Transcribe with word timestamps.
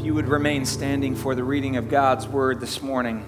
you 0.00 0.14
would 0.14 0.28
remain 0.28 0.64
standing 0.64 1.16
for 1.16 1.34
the 1.34 1.42
reading 1.42 1.76
of 1.76 1.88
God's 1.88 2.28
word 2.28 2.60
this 2.60 2.80
morning. 2.82 3.24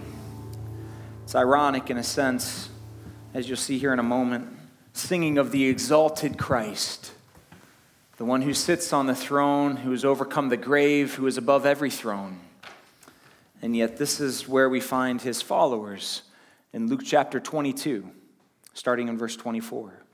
It's 1.25 1.35
ironic 1.35 1.91
in 1.91 1.97
a 1.97 2.03
sense, 2.03 2.69
as 3.35 3.49
you'll 3.49 3.57
see 3.57 3.79
here 3.79 3.93
in 3.93 3.99
a 3.99 4.05
moment, 4.05 4.49
singing 4.93 5.37
of 5.37 5.51
the 5.51 5.67
exalted 5.67 6.39
Christ, 6.39 7.13
the 8.19 8.25
one 8.25 8.43
who 8.43 8.55
sits 8.55 8.93
on 8.93 9.07
the 9.07 9.15
throne, 9.15 9.79
who 9.79 9.91
has 9.91 10.05
overcome 10.05 10.49
the 10.49 10.57
grave, 10.57 11.15
who 11.15 11.27
is 11.27 11.37
above 11.37 11.67
every 11.67 11.91
throne. 11.91 12.39
And 13.63 13.75
yet, 13.75 13.97
this 13.97 14.21
is 14.21 14.49
where 14.49 14.69
we 14.69 14.81
find 14.81 15.21
his 15.21 15.43
followers 15.43 16.23
in 16.73 16.89
Luke 16.89 17.03
chapter 17.05 17.41
22, 17.41 18.09
starting 18.75 19.09
in 19.09 19.19
verse 19.19 19.35
24. 19.35 20.05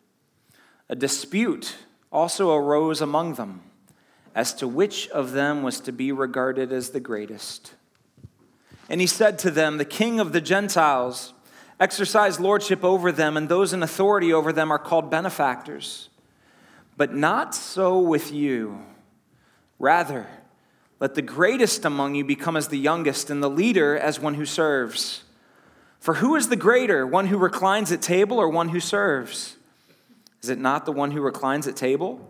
A 0.89 0.97
dispute 0.97 1.77
also 2.11 2.55
arose 2.55 3.01
among 3.01 3.35
them 3.35 3.63
as 4.37 4.53
to 4.53 4.69
which 4.69 5.09
of 5.09 5.33
them 5.33 5.63
was 5.63 5.81
to 5.81 5.91
be 5.91 6.13
regarded 6.13 6.71
as 6.71 6.91
the 6.91 7.01
greatest. 7.01 7.73
And 8.87 9.01
he 9.01 9.07
said 9.07 9.39
to 9.41 9.51
them, 9.51 9.79
The 9.79 9.87
king 9.87 10.21
of 10.21 10.33
the 10.33 10.43
Gentiles 10.43 11.33
exercise 11.81 12.39
lordship 12.39 12.85
over 12.85 13.11
them, 13.11 13.39
and 13.39 13.49
those 13.49 13.73
in 13.73 13.83
authority 13.83 14.35
over 14.35 14.53
them 14.53 14.71
are 14.71 14.79
called 14.79 15.11
benefactors. 15.11 16.11
But 16.99 17.15
not 17.15 17.55
so 17.55 17.99
with 17.99 18.31
you. 18.31 18.83
Rather, 19.79 20.27
let 21.01 21.15
the 21.15 21.23
greatest 21.23 21.87
among 21.87 22.15
you 22.15 22.25
become 22.25 22.59
as 22.59 22.69
the 22.69 22.79
youngest, 22.79 23.31
and 23.31 23.43
the 23.43 23.51
leader 23.51 23.99
as 23.99 24.21
one 24.21 24.35
who 24.35 24.45
serves. 24.45 25.25
For 25.99 26.15
who 26.15 26.37
is 26.37 26.51
the 26.51 26.57
greater, 26.57 27.07
one 27.07 27.29
who 27.29 27.39
reclines 27.39 27.91
at 27.91 28.03
table 28.03 28.39
or 28.39 28.51
one 28.51 28.69
who 28.69 28.81
serves? 28.81 29.57
Is 30.43 30.51
it 30.51 30.59
not 30.59 30.85
the 30.85 30.93
one 30.93 31.13
who 31.13 31.23
reclines 31.23 31.67
at 31.67 31.75
table? 31.75 32.21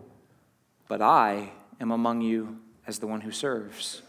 But 0.87 1.01
I 1.01 1.51
am 1.79 1.91
among 1.91 2.21
you 2.21 2.59
as 2.85 2.99
the 2.99 3.07
one 3.07 3.21
who 3.21 3.31
serves. 3.31 4.01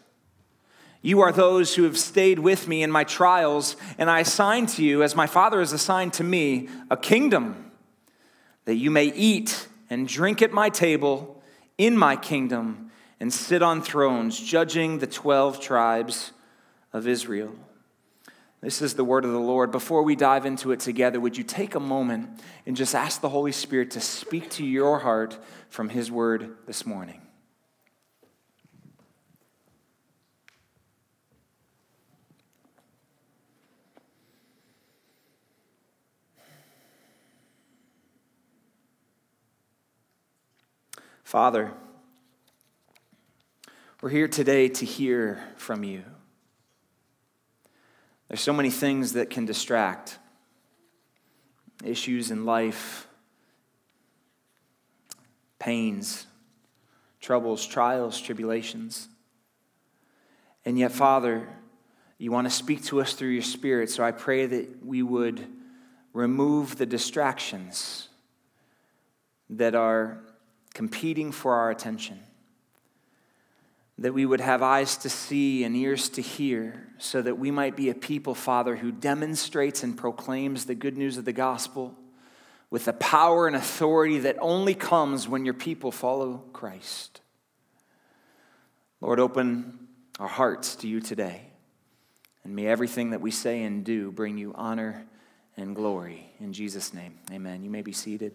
You 1.01 1.21
are 1.21 1.33
those 1.33 1.75
who 1.75 1.85
have 1.85 1.97
stayed 1.97 2.41
with 2.41 2.67
me 2.67 2.83
in 2.83 2.91
my 2.91 3.05
trials, 3.05 3.77
and 3.99 4.11
I 4.11 4.21
assign 4.21 4.67
to 4.67 4.85
you, 4.85 5.03
as 5.03 5.15
my 5.15 5.27
Father 5.27 5.61
has 5.61 5.73
assigned 5.73 6.13
to 6.15 6.25
me, 6.25 6.69
a 6.91 6.97
kingdom, 6.97 7.71
that 8.65 8.75
you 8.75 8.91
may 8.91 9.07
eat 9.07 9.69
and 9.89 10.09
drink 10.09 10.43
at 10.43 10.53
my 10.53 10.69
table 10.71 11.41
in 11.77 11.97
my 11.97 12.17
kingdom 12.17 12.91
and 13.21 13.33
sit 13.33 13.63
on 13.63 13.81
thrones, 13.81 14.39
judging 14.41 14.99
the 14.99 15.07
12 15.07 15.61
tribes 15.61 16.33
of 16.93 17.07
Israel. 17.07 17.55
This 18.61 18.83
is 18.83 18.95
the 18.95 19.05
word 19.05 19.25
of 19.25 19.31
the 19.31 19.39
Lord. 19.39 19.71
Before 19.71 20.03
we 20.03 20.17
dive 20.17 20.45
into 20.45 20.73
it 20.73 20.81
together, 20.81 21.21
would 21.21 21.39
you 21.39 21.45
take 21.45 21.77
a 21.77 21.81
moment 21.81 22.41
and 22.67 22.77
just 22.77 22.95
ask 22.95 23.21
the 23.21 23.29
Holy 23.29 23.53
Spirit 23.53 23.93
to 23.93 24.01
speak 24.01 24.51
to 24.51 24.65
your 24.65 24.99
heart 24.99 25.39
from 25.69 25.91
His 25.91 26.11
word 26.11 26.57
this 26.67 26.85
morning? 26.85 27.21
Father, 41.29 41.75
we're 44.01 44.09
here 44.09 44.29
today 44.29 44.67
to 44.71 44.87
hear 44.87 45.45
from 45.59 45.85
you. 45.85 46.03
There's 48.29 48.41
so 48.41 48.55
many 48.55 48.71
things 48.71 49.13
that 49.13 49.29
can 49.29 49.45
distract 49.45 50.19
issues 51.85 52.31
in 52.31 52.47
life, 52.47 53.09
pains, 55.59 56.27
troubles, 57.21 57.67
trials, 57.67 58.19
tribulations. 58.19 59.11
And 60.65 60.79
yet, 60.79 60.93
Father, 60.93 61.47
you 62.17 62.33
want 62.33 62.47
to 62.47 62.51
speak 62.51 62.83
to 62.85 63.03
us 63.03 63.13
through 63.13 63.33
your 63.33 63.43
Spirit, 63.43 63.91
so 63.91 64.03
I 64.03 64.13
pray 64.13 64.47
that 64.47 64.83
we 64.83 65.03
would 65.03 65.47
remove 66.15 66.77
the 66.77 66.87
distractions 66.87 68.09
that 69.51 69.75
are 69.75 70.23
competing 70.79 71.33
for 71.33 71.55
our 71.55 71.73
attention. 71.73 72.21
That 73.99 74.15
we 74.15 74.25
would 74.25 74.41
have 74.41 74.63
eyes 74.63 74.97
to 74.99 75.11
see 75.11 75.65
and 75.65 75.75
ears 75.75 76.09
to 76.11 76.23
hear, 76.23 76.87
so 76.99 77.21
that 77.21 77.37
we 77.37 77.51
might 77.51 77.75
be 77.75 77.91
a 77.91 77.95
people, 77.95 78.33
Father, 78.33 78.77
who 78.77 78.93
demonstrates 78.93 79.83
and 79.83 79.99
proclaims 79.99 80.67
the 80.67 80.77
good 80.77 80.97
news 80.97 81.17
of 81.17 81.25
the 81.25 81.33
gospel 81.33 81.97
with 82.71 82.85
the 82.85 82.93
power 82.93 83.49
and 83.49 83.57
authority 83.57 84.21
that 84.21 84.37
only 84.41 84.73
comes 84.73 85.27
when 85.27 85.45
your 85.45 85.53
people 85.53 85.91
follow 85.91 86.45
Christ. 86.53 87.23
Lord, 89.01 89.19
open 89.19 89.89
our 90.21 90.29
hearts 90.29 90.77
to 90.77 90.87
you 90.87 91.01
today, 91.01 91.43
and 92.45 92.55
may 92.55 92.69
everything 92.69 93.11
that 93.11 93.21
we 93.21 93.33
say 93.33 93.65
and 93.65 93.85
do 93.85 94.13
bring 94.13 94.39
you 94.39 94.53
honor 94.55 95.09
and 95.57 95.75
glory. 95.75 96.33
In 96.39 96.53
Jesus' 96.53 96.95
name, 96.95 97.19
amen. 97.33 97.65
You 97.65 97.71
may 97.71 97.83
be 97.83 97.91
seated. 97.93 98.33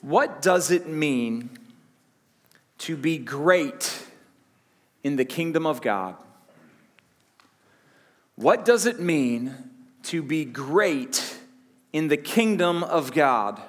What 0.00 0.40
does 0.40 0.70
it 0.70 0.86
mean 0.86 1.50
to 2.78 2.96
be 2.96 3.18
great 3.18 4.06
in 5.02 5.16
the 5.16 5.24
kingdom 5.24 5.66
of 5.66 5.82
God? 5.82 6.16
What 8.36 8.64
does 8.64 8.86
it 8.86 9.00
mean 9.00 9.54
to 10.04 10.22
be 10.22 10.46
great 10.46 11.38
in 11.92 12.08
the 12.08 12.16
kingdom 12.16 12.82
of 12.82 13.12
God? 13.12 13.60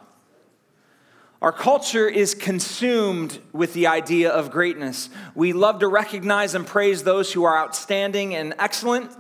Our 1.42 1.52
culture 1.52 2.08
is 2.08 2.36
consumed 2.36 3.40
with 3.52 3.74
the 3.74 3.88
idea 3.88 4.30
of 4.30 4.52
greatness. 4.52 5.10
We 5.34 5.54
love 5.54 5.80
to 5.80 5.88
recognize 5.88 6.54
and 6.54 6.66
praise 6.66 7.04
those 7.04 7.34
who 7.34 7.44
are 7.44 7.58
outstanding 7.58 8.36
and 8.36 8.54
excellent. 8.60 9.12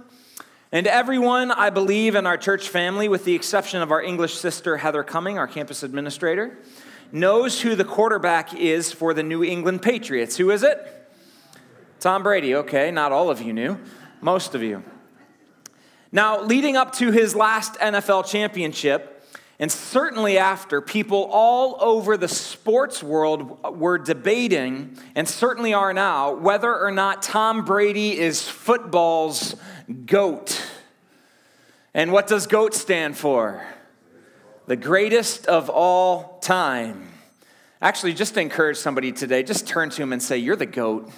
And 0.71 0.87
everyone, 0.87 1.51
I 1.51 1.71
believe, 1.71 2.15
in 2.15 2.25
our 2.25 2.37
church 2.37 2.69
family, 2.69 3.09
with 3.09 3.25
the 3.25 3.35
exception 3.35 3.81
of 3.81 3.91
our 3.91 4.01
English 4.01 4.35
sister 4.35 4.77
Heather 4.77 5.03
Cumming, 5.03 5.37
our 5.37 5.47
campus 5.47 5.83
administrator, 5.83 6.57
knows 7.11 7.61
who 7.61 7.75
the 7.75 7.85
quarterback 7.85 8.53
is 8.53 8.91
for 8.91 9.13
the 9.13 9.23
New 9.23 9.43
England 9.43 9.81
Patriots. 9.81 10.37
Who 10.37 10.51
is 10.51 10.63
it? 10.63 10.79
Tom 11.99 12.23
Brady. 12.23 12.55
Okay, 12.55 12.91
not 12.91 13.11
all 13.11 13.29
of 13.29 13.41
you 13.41 13.53
knew, 13.53 13.77
most 14.21 14.55
of 14.55 14.63
you. 14.63 14.83
Now, 16.11 16.41
leading 16.41 16.75
up 16.75 16.93
to 16.95 17.11
his 17.11 17.35
last 17.35 17.75
NFL 17.75 18.25
championship, 18.25 19.23
and 19.59 19.71
certainly 19.71 20.39
after, 20.39 20.81
people 20.81 21.29
all 21.31 21.77
over 21.79 22.17
the 22.17 22.27
sports 22.27 23.03
world 23.03 23.63
were 23.77 23.99
debating, 23.99 24.97
and 25.15 25.29
certainly 25.29 25.73
are 25.73 25.93
now, 25.93 26.33
whether 26.33 26.75
or 26.75 26.91
not 26.91 27.21
Tom 27.21 27.63
Brady 27.63 28.17
is 28.17 28.49
football's 28.49 29.55
GOAT. 30.05 30.61
And 31.93 32.11
what 32.11 32.25
does 32.25 32.47
GOAT 32.47 32.73
stand 32.73 33.15
for? 33.15 33.63
The 34.67 34.75
greatest 34.75 35.45
of 35.47 35.69
all 35.69 36.39
time. 36.39 37.07
Actually, 37.81 38.13
just 38.13 38.35
to 38.35 38.41
encourage 38.41 38.77
somebody 38.77 39.11
today, 39.11 39.43
just 39.43 39.67
turn 39.67 39.89
to 39.89 40.01
him 40.01 40.13
and 40.13 40.21
say, 40.21 40.37
You're 40.37 40.55
the 40.55 40.65
goat. 40.65 41.11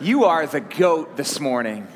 You 0.00 0.24
are 0.24 0.46
the 0.46 0.60
goat 0.60 1.16
this 1.16 1.38
morning. 1.38 1.86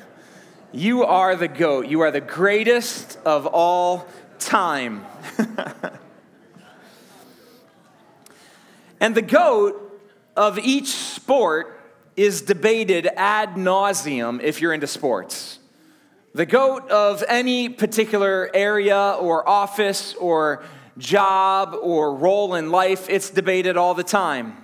You 0.73 1.05
are 1.05 1.35
the 1.35 1.49
goat. 1.49 1.87
You 1.87 2.03
are 2.03 2.11
the 2.11 2.21
greatest 2.21 3.19
of 3.25 3.47
all 3.47 4.07
time. 4.39 5.07
and 9.01 9.15
the 9.15 9.23
goat 9.23 9.83
of 10.37 10.59
each 10.59 10.89
sport 10.89 11.81
is 12.17 12.43
debated 12.43 13.09
ad 13.17 13.55
nauseum 13.55 14.43
if 14.43 14.61
you're 14.61 14.75
into 14.75 14.87
sports. 14.87 15.59
The 16.37 16.45
goat 16.45 16.91
of 16.91 17.25
any 17.29 17.71
particular 17.71 18.51
area 18.53 19.17
or 19.19 19.49
office 19.49 20.15
or 20.17 20.63
job 20.99 21.75
or 21.81 22.15
role 22.15 22.57
in 22.57 22.71
life, 22.71 23.09
it's 23.09 23.31
debated 23.31 23.79
all 23.79 23.95
the 23.95 24.05
time. 24.05 24.63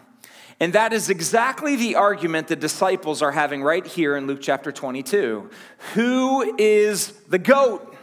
And 0.61 0.75
that 0.75 0.93
is 0.93 1.09
exactly 1.09 1.77
the 1.77 1.95
argument 1.95 2.49
the 2.49 2.57
disciples 2.57 3.23
are 3.23 3.33
having 3.33 3.63
right 3.63 3.87
here 3.87 4.19
in 4.19 4.27
Luke 4.27 4.41
chapter 4.43 4.71
22. 4.71 5.49
Who 5.95 6.57
is 6.59 7.13
the 7.31 7.39
goat? 7.39 7.97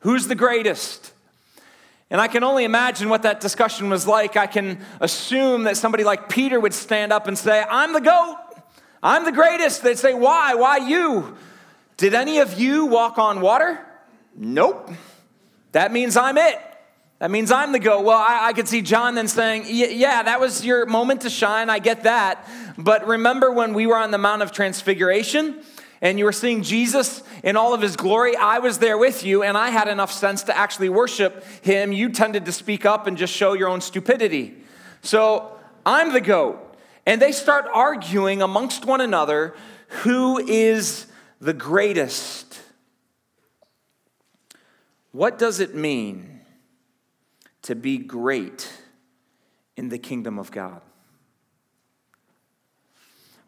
Who's 0.00 0.26
the 0.26 0.34
greatest? 0.34 1.12
And 2.10 2.20
I 2.20 2.26
can 2.26 2.42
only 2.42 2.64
imagine 2.64 3.08
what 3.08 3.22
that 3.22 3.38
discussion 3.38 3.90
was 3.90 4.08
like. 4.08 4.36
I 4.36 4.48
can 4.48 4.84
assume 5.00 5.62
that 5.64 5.76
somebody 5.76 6.02
like 6.02 6.28
Peter 6.28 6.58
would 6.58 6.74
stand 6.74 7.12
up 7.12 7.28
and 7.28 7.38
say, 7.38 7.64
I'm 7.70 7.92
the 7.92 8.00
goat. 8.00 8.38
I'm 9.04 9.24
the 9.24 9.30
greatest. 9.30 9.84
They'd 9.84 10.00
say, 10.00 10.14
Why? 10.14 10.54
Why 10.56 10.78
you? 10.78 11.36
Did 12.02 12.14
any 12.14 12.38
of 12.38 12.58
you 12.58 12.86
walk 12.86 13.16
on 13.16 13.40
water? 13.40 13.78
Nope. 14.34 14.90
That 15.70 15.92
means 15.92 16.16
I'm 16.16 16.36
it. 16.36 16.58
That 17.20 17.30
means 17.30 17.52
I'm 17.52 17.70
the 17.70 17.78
goat. 17.78 18.04
Well, 18.04 18.18
I, 18.18 18.48
I 18.48 18.52
could 18.54 18.66
see 18.66 18.82
John 18.82 19.14
then 19.14 19.28
saying, 19.28 19.66
Yeah, 19.68 20.24
that 20.24 20.40
was 20.40 20.64
your 20.64 20.84
moment 20.84 21.20
to 21.20 21.30
shine. 21.30 21.70
I 21.70 21.78
get 21.78 22.02
that. 22.02 22.44
But 22.76 23.06
remember 23.06 23.52
when 23.52 23.72
we 23.72 23.86
were 23.86 23.96
on 23.96 24.10
the 24.10 24.18
Mount 24.18 24.42
of 24.42 24.50
Transfiguration? 24.50 25.62
and 26.00 26.18
you 26.18 26.24
were 26.24 26.32
seeing 26.32 26.64
Jesus 26.64 27.22
in 27.44 27.56
all 27.56 27.72
of 27.72 27.80
his 27.80 27.94
glory, 27.94 28.34
I 28.34 28.58
was 28.58 28.78
there 28.78 28.98
with 28.98 29.24
you 29.24 29.44
and 29.44 29.56
I 29.56 29.70
had 29.70 29.86
enough 29.86 30.10
sense 30.10 30.42
to 30.42 30.58
actually 30.58 30.88
worship 30.88 31.44
him. 31.62 31.92
You 31.92 32.08
tended 32.08 32.46
to 32.46 32.52
speak 32.52 32.84
up 32.84 33.06
and 33.06 33.16
just 33.16 33.32
show 33.32 33.52
your 33.52 33.68
own 33.68 33.80
stupidity. 33.80 34.56
So 35.02 35.56
I'm 35.86 36.12
the 36.12 36.20
goat. 36.20 36.58
And 37.06 37.22
they 37.22 37.30
start 37.30 37.66
arguing 37.72 38.42
amongst 38.42 38.84
one 38.84 39.00
another 39.00 39.54
who 40.02 40.38
is 40.38 41.06
the 41.42 41.52
greatest. 41.52 42.60
What 45.10 45.40
does 45.40 45.58
it 45.58 45.74
mean 45.74 46.40
to 47.62 47.74
be 47.74 47.98
great 47.98 48.72
in 49.76 49.88
the 49.88 49.98
kingdom 49.98 50.38
of 50.38 50.52
God? 50.52 50.80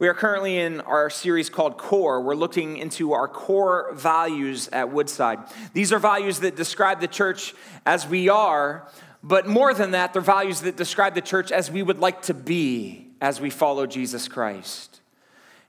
We 0.01 0.09
are 0.09 0.15
currently 0.15 0.59
in 0.59 0.81
our 0.81 1.09
series 1.09 1.49
called 1.49 1.79
Core. 1.79 2.21
We're 2.21 2.35
looking 2.35 2.79
into 2.79 3.13
our 3.13 3.29
core 3.29 3.93
values 3.95 4.69
at 4.73 4.91
Woodside. 4.91 5.39
These 5.73 5.93
are 5.93 6.01
values 6.01 6.41
that 6.41 6.57
describe 6.57 7.01
the 7.01 7.07
church 7.07 7.55
as 7.87 8.09
we 8.09 8.29
are, 8.29 8.89
but 9.23 9.47
more 9.47 9.73
than 9.73 9.93
that, 9.93 10.13
they're 10.13 10.21
values 10.21 10.63
that 10.63 10.77
describe 10.77 11.15
the 11.15 11.23
church 11.23 11.53
as 11.53 11.71
we 11.71 11.85
would 11.85 12.01
like 12.01 12.23
to 12.23 12.35
be 12.35 13.13
as 13.21 13.41
we 13.41 13.51
follow 13.51 13.87
Jesus 13.87 14.27
Christ. 14.27 15.01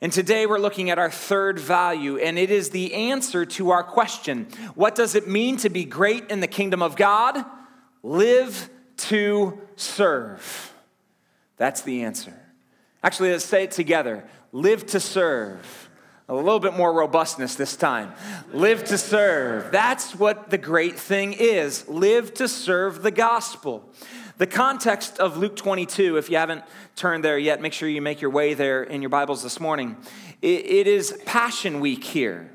And 0.01 0.12
today 0.12 0.45
we're 0.45 0.59
looking 0.59 0.89
at 0.89 1.00
our 1.00 1.09
third 1.09 1.57
value, 1.57 2.18
and 2.18 2.38
it 2.38 2.51
is 2.51 2.69
the 2.71 2.94
answer 2.94 3.45
to 3.45 3.69
our 3.69 3.83
question 3.83 4.47
What 4.75 4.95
does 4.95 5.15
it 5.15 5.27
mean 5.27 5.57
to 5.57 5.69
be 5.69 5.86
great 5.86 6.30
in 6.30 6.42
the 6.42 6.47
kingdom 6.47 6.81
of 6.81 6.95
God? 6.95 7.44
Live 8.03 8.69
to 8.97 9.59
serve. 9.75 10.74
That's 11.57 11.81
the 11.81 12.03
answer. 12.03 12.33
Actually, 13.03 13.31
let's 13.31 13.45
say 13.45 13.63
it 13.63 13.71
together 13.71 14.25
live 14.51 14.86
to 14.88 15.00
serve. 15.00 15.89
A 16.27 16.33
little 16.33 16.59
bit 16.59 16.74
more 16.74 16.91
robustness 16.91 17.53
this 17.53 17.75
time. 17.75 18.13
Live 18.51 18.83
to 18.86 18.98
serve. 18.98 19.71
That's 19.71 20.15
what 20.15 20.50
the 20.50 20.57
great 20.57 20.98
thing 20.98 21.33
is. 21.33 21.88
Live 21.88 22.33
to 22.36 22.48
serve 22.48 23.03
the 23.03 23.12
gospel. 23.12 23.88
The 24.38 24.48
context 24.48 25.20
of 25.20 25.38
Luke 25.38 25.56
22, 25.56 26.18
if 26.18 26.30
you 26.30 26.36
haven't 26.36 26.66
turned 26.98 27.24
there 27.24 27.38
yet, 27.38 27.62
make 27.62 27.72
sure 27.72 27.88
you 27.88 28.02
make 28.02 28.20
your 28.20 28.32
way 28.32 28.54
there 28.54 28.84
in 28.84 29.02
your 29.02 29.08
Bibles 29.08 29.42
this 29.44 29.62
morning. 29.62 29.96
it 30.42 30.88
is 30.88 31.22
Passion 31.26 31.80
Week 31.80 32.04
here. 32.04 32.55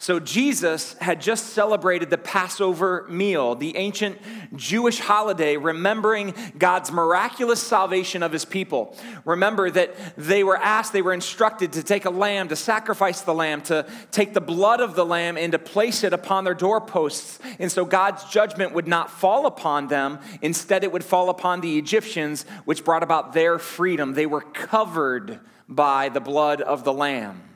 So, 0.00 0.20
Jesus 0.20 0.92
had 1.00 1.20
just 1.20 1.46
celebrated 1.54 2.08
the 2.08 2.18
Passover 2.18 3.04
meal, 3.08 3.56
the 3.56 3.76
ancient 3.76 4.16
Jewish 4.54 5.00
holiday, 5.00 5.56
remembering 5.56 6.34
God's 6.56 6.92
miraculous 6.92 7.60
salvation 7.60 8.22
of 8.22 8.30
his 8.30 8.44
people. 8.44 8.96
Remember 9.24 9.68
that 9.68 9.96
they 10.16 10.44
were 10.44 10.56
asked, 10.56 10.92
they 10.92 11.02
were 11.02 11.12
instructed 11.12 11.72
to 11.72 11.82
take 11.82 12.04
a 12.04 12.10
lamb, 12.10 12.46
to 12.48 12.54
sacrifice 12.54 13.22
the 13.22 13.34
lamb, 13.34 13.60
to 13.62 13.90
take 14.12 14.34
the 14.34 14.40
blood 14.40 14.80
of 14.80 14.94
the 14.94 15.04
lamb 15.04 15.36
and 15.36 15.50
to 15.50 15.58
place 15.58 16.04
it 16.04 16.12
upon 16.12 16.44
their 16.44 16.54
doorposts. 16.54 17.40
And 17.58 17.70
so 17.70 17.84
God's 17.84 18.22
judgment 18.26 18.74
would 18.74 18.86
not 18.86 19.10
fall 19.10 19.46
upon 19.46 19.88
them. 19.88 20.20
Instead, 20.42 20.84
it 20.84 20.92
would 20.92 21.04
fall 21.04 21.28
upon 21.28 21.60
the 21.60 21.76
Egyptians, 21.76 22.44
which 22.66 22.84
brought 22.84 23.02
about 23.02 23.32
their 23.32 23.58
freedom. 23.58 24.14
They 24.14 24.26
were 24.26 24.42
covered 24.42 25.40
by 25.68 26.08
the 26.08 26.20
blood 26.20 26.60
of 26.60 26.84
the 26.84 26.92
lamb. 26.92 27.47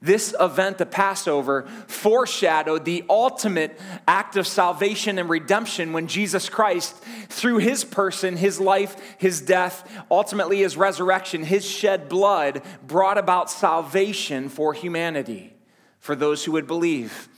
This 0.00 0.32
event, 0.38 0.78
the 0.78 0.86
Passover, 0.86 1.66
foreshadowed 1.88 2.84
the 2.84 3.04
ultimate 3.10 3.80
act 4.06 4.36
of 4.36 4.46
salvation 4.46 5.18
and 5.18 5.28
redemption 5.28 5.92
when 5.92 6.06
Jesus 6.06 6.48
Christ, 6.48 6.96
through 7.28 7.58
his 7.58 7.84
person, 7.84 8.36
his 8.36 8.60
life, 8.60 8.96
his 9.18 9.40
death, 9.40 9.90
ultimately 10.08 10.58
his 10.58 10.76
resurrection, 10.76 11.42
his 11.42 11.68
shed 11.68 12.08
blood, 12.08 12.62
brought 12.86 13.18
about 13.18 13.50
salvation 13.50 14.48
for 14.48 14.72
humanity, 14.72 15.52
for 15.98 16.14
those 16.14 16.44
who 16.44 16.52
would 16.52 16.68
believe. 16.68 17.28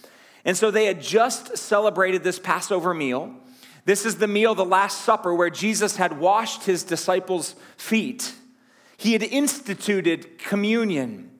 And 0.44 0.54
so 0.54 0.70
they 0.70 0.84
had 0.84 1.00
just 1.00 1.56
celebrated 1.56 2.22
this 2.22 2.38
Passover 2.38 2.92
meal. 2.92 3.34
This 3.86 4.04
is 4.04 4.16
the 4.16 4.28
meal, 4.28 4.54
the 4.54 4.66
Last 4.66 5.00
Supper, 5.00 5.34
where 5.34 5.48
Jesus 5.48 5.96
had 5.96 6.18
washed 6.18 6.64
his 6.64 6.84
disciples' 6.84 7.54
feet. 7.78 8.34
He 8.98 9.14
had 9.14 9.22
instituted 9.22 10.38
communion 10.38 11.30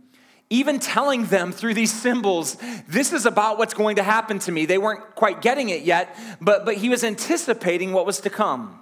even 0.51 0.81
telling 0.81 1.27
them 1.27 1.53
through 1.53 1.75
these 1.75 1.93
symbols, 1.93 2.57
this 2.89 3.13
is 3.13 3.25
about 3.25 3.57
what's 3.57 3.73
going 3.73 3.97
to 3.97 4.03
happen 4.03 4.41
to 4.41 4.53
me. 4.53 4.67
They 4.67 4.79
weren't 4.79 5.15
quite 5.15 5.41
getting 5.41 5.69
it 5.69 5.83
yet, 5.83 6.17
but, 6.41 6.65
but 6.65 6.75
he 6.75 6.89
was 6.89 7.05
anticipating 7.05 7.93
what 7.93 8.05
was 8.05 8.21
to 8.23 8.31
come. 8.31 8.77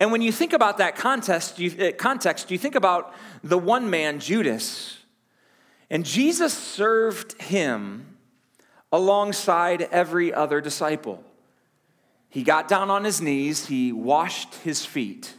And 0.00 0.10
when 0.10 0.22
you 0.22 0.32
think 0.32 0.54
about 0.54 0.78
that 0.78 0.96
context 0.96 1.58
you, 1.58 1.70
uh, 1.78 1.92
context, 1.92 2.50
you 2.50 2.56
think 2.56 2.74
about 2.74 3.14
the 3.44 3.58
one 3.58 3.90
man, 3.90 4.18
Judas, 4.18 4.98
and 5.90 6.04
Jesus 6.04 6.54
served 6.54 7.40
him 7.40 8.16
alongside 8.90 9.82
every 9.92 10.32
other 10.32 10.62
disciple. 10.62 11.22
He 12.30 12.42
got 12.42 12.68
down 12.68 12.88
on 12.88 13.04
his 13.04 13.20
knees, 13.20 13.66
he 13.66 13.92
washed 13.92 14.54
his 14.56 14.86
feet. 14.86 15.34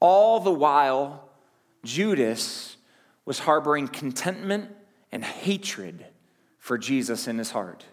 All 0.00 0.40
the 0.40 0.52
while, 0.52 1.30
Judas 1.82 2.75
was 3.26 3.40
harboring 3.40 3.88
contentment 3.88 4.70
and 5.12 5.22
hatred 5.22 6.06
for 6.58 6.78
Jesus 6.78 7.28
in 7.28 7.36
his 7.36 7.50
heart. 7.50 7.84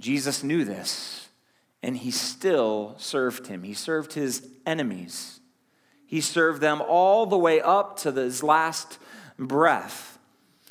Jesus 0.00 0.42
knew 0.42 0.64
this, 0.64 1.28
and 1.82 1.96
he 1.96 2.10
still 2.10 2.94
served 2.98 3.46
him. 3.46 3.62
He 3.62 3.74
served 3.74 4.14
his 4.14 4.48
enemies. 4.66 5.38
He 6.06 6.20
served 6.20 6.60
them 6.60 6.82
all 6.82 7.26
the 7.26 7.38
way 7.38 7.60
up 7.60 7.98
to 8.00 8.10
his 8.10 8.42
last 8.42 8.98
breath. 9.38 10.18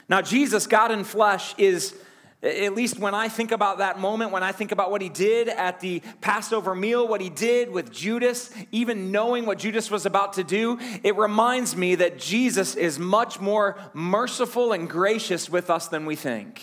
Now, 0.10 0.22
Jesus, 0.22 0.68
God 0.68 0.92
in 0.92 1.04
flesh, 1.04 1.54
is 1.58 1.96
at 2.44 2.76
least 2.76 3.00
when 3.00 3.16
I 3.16 3.30
think 3.30 3.52
about 3.52 3.80
that 3.80 4.00
moment, 4.00 4.32
when 4.32 4.44
I 4.44 4.52
think 4.52 4.72
about 4.72 4.92
what 4.92 5.02
he 5.02 5.10
did 5.10 5.50
at 5.50 5.80
the 5.80 6.02
Passover 6.22 6.76
meal, 6.76 7.08
what 7.08 7.20
he 7.20 7.32
did 7.32 7.72
with 7.72 7.92
Judas, 7.92 8.52
even 8.72 9.12
knowing 9.12 9.48
what 9.48 9.58
Judas 9.58 9.90
was 9.90 10.06
about 10.06 10.34
to 10.34 10.44
do, 10.44 10.78
it 11.04 11.16
reminds 11.16 11.76
me 11.76 11.96
that 11.96 12.20
Jesus 12.20 12.76
is 12.76 13.00
much 13.00 13.40
more 13.40 13.80
merciful 13.94 14.72
and 14.72 14.88
gracious 14.88 15.50
with 15.50 15.72
us 15.72 15.88
than 15.88 16.06
we 16.06 16.16
think. 16.16 16.62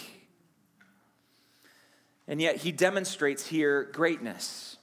And 2.29 2.41
yet 2.41 2.59
he 2.59 2.71
demonstrates 2.71 3.47
here 3.47 3.85
greatness. 3.93 4.77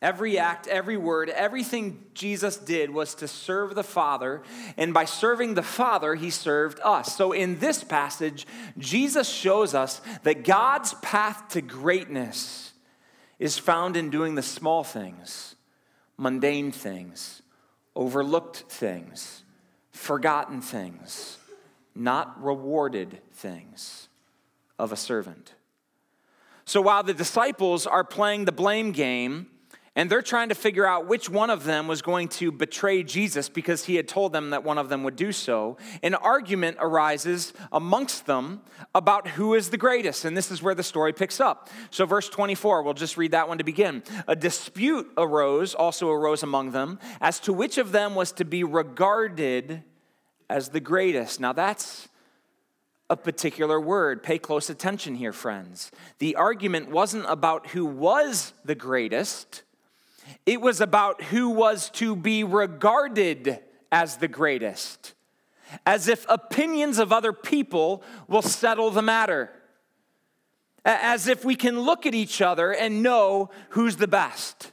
Every 0.00 0.38
act, 0.38 0.68
every 0.68 0.96
word, 0.96 1.28
everything 1.28 2.04
Jesus 2.14 2.56
did 2.56 2.90
was 2.90 3.16
to 3.16 3.26
serve 3.26 3.74
the 3.74 3.82
Father, 3.82 4.42
and 4.76 4.94
by 4.94 5.04
serving 5.04 5.54
the 5.54 5.62
Father, 5.62 6.14
he 6.14 6.30
served 6.30 6.78
us. 6.84 7.16
So 7.16 7.32
in 7.32 7.58
this 7.58 7.82
passage, 7.82 8.46
Jesus 8.78 9.28
shows 9.28 9.74
us 9.74 10.00
that 10.22 10.44
God's 10.44 10.94
path 10.94 11.48
to 11.48 11.60
greatness 11.60 12.72
is 13.40 13.58
found 13.58 13.96
in 13.96 14.10
doing 14.10 14.36
the 14.36 14.42
small 14.42 14.84
things, 14.84 15.56
mundane 16.16 16.70
things, 16.70 17.42
overlooked 17.96 18.64
things, 18.68 19.42
forgotten 19.90 20.60
things, 20.60 21.38
not 21.96 22.40
rewarded 22.40 23.20
things 23.32 24.08
of 24.78 24.92
a 24.92 24.96
servant. 24.96 25.54
So 26.64 26.80
while 26.80 27.02
the 27.02 27.14
disciples 27.14 27.84
are 27.84 28.04
playing 28.04 28.44
the 28.44 28.52
blame 28.52 28.92
game, 28.92 29.48
and 29.98 30.08
they're 30.08 30.22
trying 30.22 30.48
to 30.48 30.54
figure 30.54 30.86
out 30.86 31.08
which 31.08 31.28
one 31.28 31.50
of 31.50 31.64
them 31.64 31.88
was 31.88 32.02
going 32.02 32.28
to 32.28 32.52
betray 32.52 33.02
Jesus 33.02 33.48
because 33.48 33.86
he 33.86 33.96
had 33.96 34.06
told 34.06 34.32
them 34.32 34.50
that 34.50 34.62
one 34.62 34.78
of 34.78 34.88
them 34.88 35.02
would 35.02 35.16
do 35.16 35.32
so. 35.32 35.76
An 36.04 36.14
argument 36.14 36.76
arises 36.78 37.52
amongst 37.72 38.24
them 38.24 38.60
about 38.94 39.26
who 39.26 39.54
is 39.54 39.70
the 39.70 39.76
greatest. 39.76 40.24
And 40.24 40.36
this 40.36 40.52
is 40.52 40.62
where 40.62 40.76
the 40.76 40.84
story 40.84 41.12
picks 41.12 41.40
up. 41.40 41.68
So, 41.90 42.06
verse 42.06 42.28
24, 42.28 42.84
we'll 42.84 42.94
just 42.94 43.16
read 43.16 43.32
that 43.32 43.48
one 43.48 43.58
to 43.58 43.64
begin. 43.64 44.04
A 44.28 44.36
dispute 44.36 45.10
arose, 45.16 45.74
also 45.74 46.10
arose 46.10 46.44
among 46.44 46.70
them, 46.70 47.00
as 47.20 47.40
to 47.40 47.52
which 47.52 47.76
of 47.76 47.90
them 47.90 48.14
was 48.14 48.30
to 48.32 48.44
be 48.44 48.62
regarded 48.62 49.82
as 50.48 50.68
the 50.68 50.80
greatest. 50.80 51.40
Now, 51.40 51.52
that's 51.52 52.06
a 53.10 53.16
particular 53.16 53.80
word. 53.80 54.22
Pay 54.22 54.38
close 54.38 54.70
attention 54.70 55.16
here, 55.16 55.32
friends. 55.32 55.90
The 56.20 56.36
argument 56.36 56.88
wasn't 56.88 57.26
about 57.28 57.66
who 57.70 57.84
was 57.84 58.52
the 58.64 58.76
greatest 58.76 59.64
it 60.46 60.60
was 60.60 60.80
about 60.80 61.22
who 61.24 61.50
was 61.50 61.90
to 61.90 62.16
be 62.16 62.44
regarded 62.44 63.60
as 63.90 64.16
the 64.16 64.28
greatest, 64.28 65.14
as 65.86 66.08
if 66.08 66.26
opinions 66.28 66.98
of 66.98 67.12
other 67.12 67.32
people 67.32 68.02
will 68.26 68.42
settle 68.42 68.90
the 68.90 69.02
matter, 69.02 69.50
as 70.84 71.28
if 71.28 71.44
we 71.44 71.54
can 71.54 71.80
look 71.80 72.06
at 72.06 72.14
each 72.14 72.40
other 72.40 72.72
and 72.72 73.02
know 73.02 73.50
who's 73.70 73.96
the 73.96 74.08
best. 74.08 74.72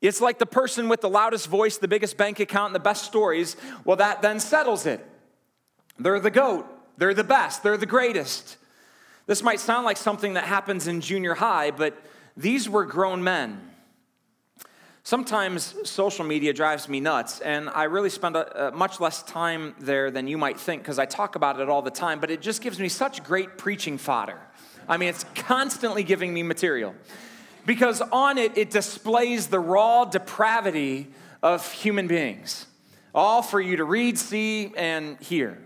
It's 0.00 0.20
like 0.20 0.38
the 0.38 0.46
person 0.46 0.88
with 0.88 1.00
the 1.00 1.08
loudest 1.08 1.48
voice, 1.48 1.78
the 1.78 1.88
biggest 1.88 2.16
bank 2.16 2.38
account, 2.38 2.66
and 2.66 2.74
the 2.74 2.80
best 2.80 3.04
stories. 3.04 3.56
Well, 3.84 3.96
that 3.96 4.20
then 4.20 4.38
settles 4.38 4.84
it. 4.84 5.04
They're 5.98 6.20
the 6.20 6.30
GOAT, 6.30 6.66
they're 6.98 7.14
the 7.14 7.24
best, 7.24 7.62
they're 7.62 7.76
the 7.76 7.86
greatest. 7.86 8.58
This 9.26 9.42
might 9.42 9.60
sound 9.60 9.86
like 9.86 9.96
something 9.96 10.34
that 10.34 10.44
happens 10.44 10.86
in 10.86 11.00
junior 11.00 11.34
high, 11.34 11.70
but 11.70 11.96
these 12.36 12.68
were 12.68 12.84
grown 12.84 13.24
men 13.24 13.70
Sometimes 15.06 15.74
social 15.84 16.24
media 16.24 16.54
drives 16.54 16.88
me 16.88 16.98
nuts, 16.98 17.40
and 17.40 17.68
I 17.68 17.84
really 17.84 18.08
spend 18.08 18.36
a, 18.36 18.68
a 18.68 18.72
much 18.72 19.00
less 19.00 19.22
time 19.22 19.74
there 19.78 20.10
than 20.10 20.26
you 20.26 20.38
might 20.38 20.58
think 20.58 20.80
because 20.80 20.98
I 20.98 21.04
talk 21.04 21.36
about 21.36 21.60
it 21.60 21.68
all 21.68 21.82
the 21.82 21.90
time, 21.90 22.20
but 22.20 22.30
it 22.30 22.40
just 22.40 22.62
gives 22.62 22.80
me 22.80 22.88
such 22.88 23.22
great 23.22 23.58
preaching 23.58 23.98
fodder. 23.98 24.40
I 24.88 24.96
mean, 24.96 25.10
it's 25.10 25.26
constantly 25.34 26.04
giving 26.04 26.32
me 26.32 26.42
material 26.42 26.94
because 27.66 28.00
on 28.00 28.38
it, 28.38 28.56
it 28.56 28.70
displays 28.70 29.48
the 29.48 29.60
raw 29.60 30.06
depravity 30.06 31.08
of 31.42 31.70
human 31.70 32.06
beings, 32.06 32.66
all 33.14 33.42
for 33.42 33.60
you 33.60 33.76
to 33.76 33.84
read, 33.84 34.18
see, 34.18 34.72
and 34.74 35.20
hear. 35.20 35.58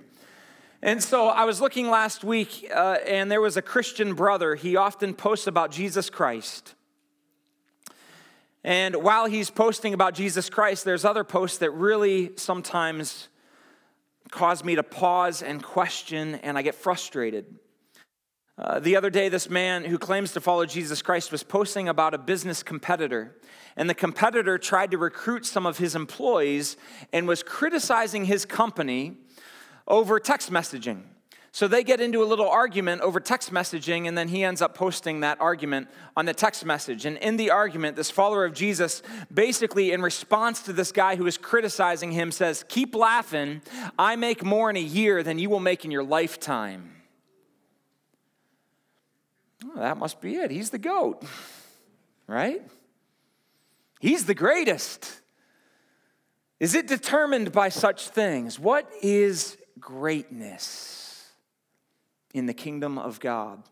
And 0.82 1.00
so 1.00 1.28
I 1.28 1.44
was 1.44 1.60
looking 1.60 1.88
last 1.88 2.24
week, 2.24 2.68
uh, 2.74 2.96
and 3.06 3.30
there 3.30 3.40
was 3.40 3.56
a 3.56 3.62
Christian 3.62 4.14
brother. 4.14 4.56
He 4.56 4.74
often 4.74 5.14
posts 5.14 5.46
about 5.46 5.70
Jesus 5.70 6.10
Christ. 6.10 6.74
And 8.68 8.96
while 8.96 9.24
he's 9.24 9.48
posting 9.48 9.94
about 9.94 10.12
Jesus 10.12 10.50
Christ, 10.50 10.84
there's 10.84 11.06
other 11.06 11.24
posts 11.24 11.56
that 11.56 11.70
really 11.70 12.32
sometimes 12.36 13.30
cause 14.30 14.62
me 14.62 14.74
to 14.74 14.82
pause 14.82 15.42
and 15.42 15.62
question, 15.62 16.34
and 16.34 16.58
I 16.58 16.60
get 16.60 16.74
frustrated. 16.74 17.46
Uh, 18.58 18.78
the 18.78 18.94
other 18.94 19.08
day, 19.08 19.30
this 19.30 19.48
man 19.48 19.86
who 19.86 19.96
claims 19.96 20.32
to 20.32 20.42
follow 20.42 20.66
Jesus 20.66 21.00
Christ 21.00 21.32
was 21.32 21.42
posting 21.42 21.88
about 21.88 22.12
a 22.12 22.18
business 22.18 22.62
competitor. 22.62 23.38
And 23.74 23.88
the 23.88 23.94
competitor 23.94 24.58
tried 24.58 24.90
to 24.90 24.98
recruit 24.98 25.46
some 25.46 25.64
of 25.64 25.78
his 25.78 25.94
employees 25.94 26.76
and 27.10 27.26
was 27.26 27.42
criticizing 27.42 28.26
his 28.26 28.44
company 28.44 29.16
over 29.86 30.20
text 30.20 30.52
messaging. 30.52 31.04
So 31.52 31.66
they 31.66 31.82
get 31.82 32.00
into 32.00 32.22
a 32.22 32.26
little 32.26 32.48
argument 32.48 33.00
over 33.00 33.20
text 33.20 33.52
messaging, 33.52 34.06
and 34.06 34.18
then 34.18 34.28
he 34.28 34.44
ends 34.44 34.60
up 34.60 34.74
posting 34.74 35.20
that 35.20 35.40
argument 35.40 35.88
on 36.16 36.26
the 36.26 36.34
text 36.34 36.64
message. 36.64 37.06
And 37.06 37.16
in 37.18 37.36
the 37.36 37.50
argument, 37.50 37.96
this 37.96 38.10
follower 38.10 38.44
of 38.44 38.52
Jesus, 38.52 39.02
basically 39.32 39.92
in 39.92 40.02
response 40.02 40.62
to 40.62 40.72
this 40.72 40.92
guy 40.92 41.16
who 41.16 41.26
is 41.26 41.38
criticizing 41.38 42.12
him, 42.12 42.32
says, 42.32 42.64
Keep 42.68 42.94
laughing. 42.94 43.62
I 43.98 44.16
make 44.16 44.44
more 44.44 44.68
in 44.68 44.76
a 44.76 44.80
year 44.80 45.22
than 45.22 45.38
you 45.38 45.48
will 45.48 45.60
make 45.60 45.84
in 45.84 45.90
your 45.90 46.04
lifetime. 46.04 46.92
Oh, 49.64 49.80
that 49.80 49.96
must 49.96 50.20
be 50.20 50.36
it. 50.36 50.50
He's 50.50 50.70
the 50.70 50.78
goat, 50.78 51.24
right? 52.26 52.62
He's 54.00 54.26
the 54.26 54.34
greatest. 54.34 55.20
Is 56.60 56.74
it 56.74 56.86
determined 56.86 57.52
by 57.52 57.70
such 57.70 58.10
things? 58.10 58.58
What 58.58 58.88
is 59.02 59.56
greatness 59.80 60.97
in 62.34 62.46
the 62.46 62.54
kingdom 62.54 62.98
of 62.98 63.20
God? 63.20 63.62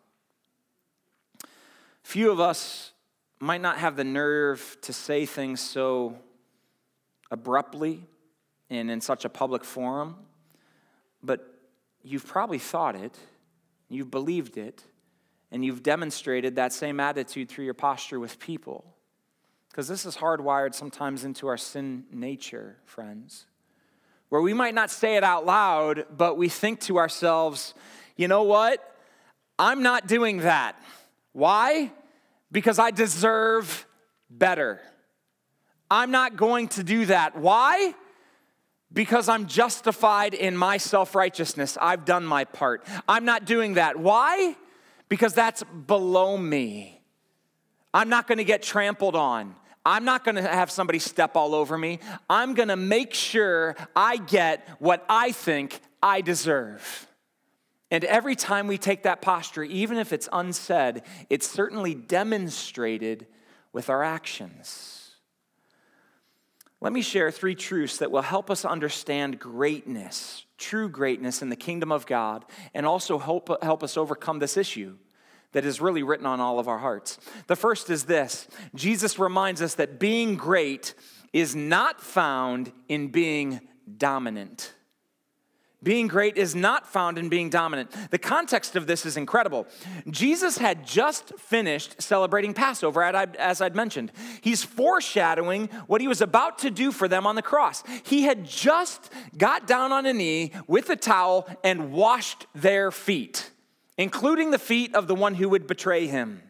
Few 2.03 2.31
of 2.31 2.41
us 2.41 2.93
might 3.41 3.61
not 3.61 3.79
have 3.79 3.97
the 3.97 4.05
nerve 4.05 4.77
to 4.83 4.93
say 4.93 5.27
things 5.27 5.61
so 5.61 6.17
abruptly 7.31 8.07
and 8.71 8.91
in 8.91 9.01
such 9.01 9.25
a 9.25 9.29
public 9.29 9.65
forum, 9.65 10.17
but 11.23 11.61
you've 12.03 12.27
probably 12.27 12.59
thought 12.59 12.95
it, 12.95 13.19
you've 13.89 14.11
believed 14.11 14.57
it, 14.57 14.85
and 15.51 15.65
you've 15.65 15.83
demonstrated 15.83 16.57
that 16.57 16.73
same 16.73 17.01
attitude 17.01 17.49
through 17.49 17.65
your 17.65 17.75
posture 17.75 18.19
with 18.19 18.39
people. 18.39 18.85
Because 19.71 19.89
this 19.89 20.07
is 20.07 20.17
hardwired 20.17 20.75
sometimes 20.75 21.25
into 21.25 21.47
our 21.49 21.57
sin 21.59 22.05
nature, 22.11 22.79
friends, 22.85 23.47
where 24.29 24.41
we 24.41 24.55
might 24.55 24.75
not 24.75 24.91
say 24.91 25.17
it 25.17 25.25
out 25.25 25.45
loud, 25.45 26.07
but 26.17 26.37
we 26.37 26.49
think 26.49 26.81
to 26.81 26.99
ourselves, 26.99 27.75
you 28.17 28.29
know 28.29 28.43
what? 28.43 28.83
I'm 29.59 29.83
not 29.83 30.07
doing 30.07 30.39
that. 30.39 30.81
Why? 31.33 31.93
Because 32.51 32.79
I 32.79 32.91
deserve 32.91 33.87
better. 34.31 34.81
I'm 35.91 36.11
not 36.11 36.37
going 36.37 36.69
to 36.69 36.83
do 36.83 37.07
that. 37.07 37.37
Why? 37.37 37.95
Because 38.93 39.29
I'm 39.29 39.47
justified 39.47 40.35
in 40.35 40.57
my 40.57 40.79
self 40.79 41.15
righteousness. 41.15 41.77
I've 41.81 42.05
done 42.05 42.25
my 42.25 42.45
part. 42.45 42.85
I'm 43.09 43.25
not 43.25 43.45
doing 43.45 43.75
that. 43.75 43.99
Why? 43.99 44.57
because 45.09 45.35
that's 45.35 45.63
below 45.87 46.37
me. 46.37 47.01
I'm 47.95 48.09
not 48.09 48.27
going 48.27 48.39
to 48.39 48.45
get 48.45 48.63
trampled 48.63 49.17
on. 49.17 49.55
I'm 49.85 50.05
not 50.05 50.25
going 50.25 50.35
to 50.35 50.43
have 50.43 50.71
somebody 50.71 50.99
step 50.99 51.37
all 51.37 51.55
over 51.55 51.79
me. 51.79 52.01
I'm 52.29 52.55
going 52.55 52.69
to 52.69 52.77
make 52.77 53.15
sure 53.15 53.77
I 53.95 54.17
get 54.17 54.69
what 54.81 55.05
I 55.09 55.33
think 55.33 55.81
I 56.03 56.21
deserve. 56.21 57.06
And 57.91 58.05
every 58.05 58.35
time 58.35 58.67
we 58.67 58.79
take 58.79 59.05
that 59.05 59.23
posture, 59.23 59.63
even 59.63 59.99
if 59.99 60.13
it's 60.13 60.29
unsaid, 60.33 61.03
it's 61.31 61.49
certainly 61.49 61.95
demonstrated 61.95 63.27
with 63.73 63.89
our 63.89 64.03
actions. 64.03 65.07
Let 66.81 66.93
me 66.93 67.01
share 67.01 67.31
three 67.31 67.55
truths 67.55 67.99
that 67.99 68.11
will 68.11 68.23
help 68.23 68.51
us 68.51 68.65
understand 68.65 69.39
greatness, 69.39 70.45
true 70.59 70.89
greatness 70.89 71.43
in 71.43 71.49
the 71.49 71.57
kingdom 71.57 71.91
of 71.91 72.07
God, 72.07 72.45
and 72.75 72.85
also 72.85 73.19
help, 73.19 73.51
help 73.63 73.83
us 73.83 73.97
overcome 73.97 74.41
this 74.41 74.57
issue 74.57 74.97
that 75.53 75.65
is 75.65 75.81
really 75.81 76.03
written 76.03 76.27
on 76.27 76.39
all 76.39 76.59
of 76.59 76.69
our 76.69 76.79
hearts. 76.79 77.19
The 77.47 77.57
first 77.57 77.89
is 77.89 78.05
this 78.05 78.47
Jesus 78.75 79.19
reminds 79.19 79.63
us 79.63 79.75
that 79.77 79.99
being 79.99 80.37
great 80.37 80.93
is 81.33 81.57
not 81.57 82.01
found 82.01 82.73
in 82.89 83.09
being 83.09 83.61
dominant. 83.97 84.75
Being 85.87 86.09
great 86.09 86.37
is 86.37 86.57
not 86.57 86.85
found 86.85 87.17
in 87.17 87.29
being 87.29 87.49
dominant. 87.49 87.93
The 88.11 88.19
context 88.19 88.75
of 88.75 88.89
this 88.89 89.07
is 89.07 89.17
incredible. 89.17 89.69
Jesus 90.11 90.59
had 90.59 90.85
just 90.85 91.39
finished 91.39 92.03
celebrating 92.03 92.55
Passover, 92.55 93.05
as 93.05 93.61
I'd 93.61 93.77
mentioned. 93.77 94.11
He's 94.41 94.65
foreshadowing 94.65 95.69
what 95.87 96.01
he 96.01 96.09
was 96.09 96.21
about 96.21 96.59
to 96.59 96.73
do 96.73 96.91
for 96.91 97.07
them 97.07 97.25
on 97.25 97.37
the 97.37 97.43
cross. 97.43 97.85
He 98.05 98.23
had 98.23 98.45
just 98.45 99.13
got 99.39 99.69
down 99.69 99.93
on 99.93 100.07
a 100.07 100.13
knee 100.13 100.51
with 100.67 100.91
a 100.91 100.97
towel 100.97 101.49
and 101.63 101.93
washed 101.93 102.47
their 102.53 102.91
feet, 102.91 103.53
including 103.97 104.51
the 104.51 104.59
feet 104.59 104.93
of 104.93 105.07
the 105.07 105.15
one 105.15 105.37
who 105.37 105.49
would 105.51 105.69
betray 105.69 106.09
him. 106.09 106.43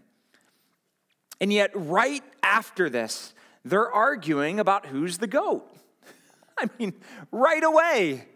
And 1.42 1.52
yet, 1.52 1.72
right 1.74 2.24
after 2.42 2.88
this, 2.88 3.34
they're 3.66 3.92
arguing 3.92 4.58
about 4.60 4.86
who's 4.86 5.18
the 5.18 5.26
goat. 5.26 5.70
I 6.58 6.70
mean, 6.78 6.94
right 7.30 7.62
away. 7.62 8.28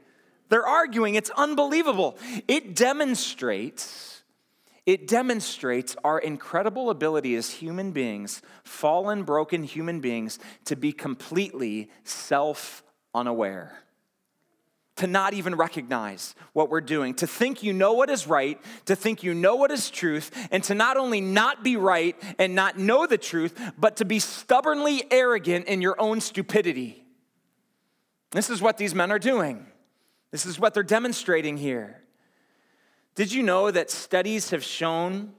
They're 0.50 0.66
arguing. 0.66 1.14
It's 1.14 1.30
unbelievable. 1.30 2.18
It 2.46 2.74
demonstrates, 2.76 4.22
it 4.84 5.06
demonstrates 5.06 5.96
our 6.04 6.18
incredible 6.18 6.90
ability 6.90 7.36
as 7.36 7.50
human 7.50 7.92
beings, 7.92 8.42
fallen, 8.64 9.22
broken 9.22 9.62
human 9.62 10.00
beings, 10.00 10.38
to 10.66 10.76
be 10.76 10.92
completely 10.92 11.88
self 12.04 12.82
unaware. 13.14 13.78
To 14.96 15.06
not 15.06 15.32
even 15.32 15.54
recognize 15.54 16.34
what 16.52 16.68
we're 16.68 16.82
doing, 16.82 17.14
to 17.14 17.26
think 17.26 17.62
you 17.62 17.72
know 17.72 17.94
what 17.94 18.10
is 18.10 18.26
right, 18.26 18.60
to 18.84 18.94
think 18.94 19.22
you 19.22 19.32
know 19.32 19.56
what 19.56 19.70
is 19.70 19.88
truth, 19.88 20.30
and 20.50 20.62
to 20.64 20.74
not 20.74 20.98
only 20.98 21.22
not 21.22 21.64
be 21.64 21.76
right 21.76 22.16
and 22.38 22.54
not 22.54 22.76
know 22.76 23.06
the 23.06 23.16
truth, 23.16 23.58
but 23.78 23.96
to 23.96 24.04
be 24.04 24.18
stubbornly 24.18 25.04
arrogant 25.10 25.68
in 25.68 25.80
your 25.80 25.98
own 25.98 26.20
stupidity. 26.20 27.06
This 28.32 28.50
is 28.50 28.60
what 28.60 28.76
these 28.76 28.94
men 28.94 29.10
are 29.10 29.18
doing. 29.18 29.69
This 30.30 30.46
is 30.46 30.58
what 30.58 30.74
they're 30.74 30.82
demonstrating 30.82 31.56
here. 31.56 32.02
Did 33.14 33.32
you 33.32 33.42
know 33.42 33.70
that 33.70 33.90
studies 33.90 34.50
have 34.50 34.62
shown 34.62 35.32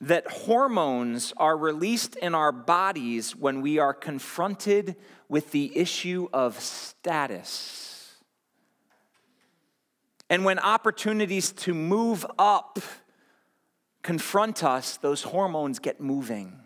that 0.00 0.26
hormones 0.30 1.32
are 1.36 1.56
released 1.56 2.16
in 2.16 2.34
our 2.34 2.52
bodies 2.52 3.34
when 3.34 3.60
we 3.60 3.78
are 3.78 3.94
confronted 3.94 4.96
with 5.28 5.52
the 5.52 5.76
issue 5.76 6.28
of 6.32 6.58
status? 6.58 8.16
And 10.30 10.44
when 10.44 10.58
opportunities 10.58 11.52
to 11.52 11.72
move 11.72 12.26
up 12.38 12.78
confront 14.02 14.62
us, 14.64 14.96
those 14.96 15.22
hormones 15.22 15.78
get 15.78 16.00
moving. 16.00 16.58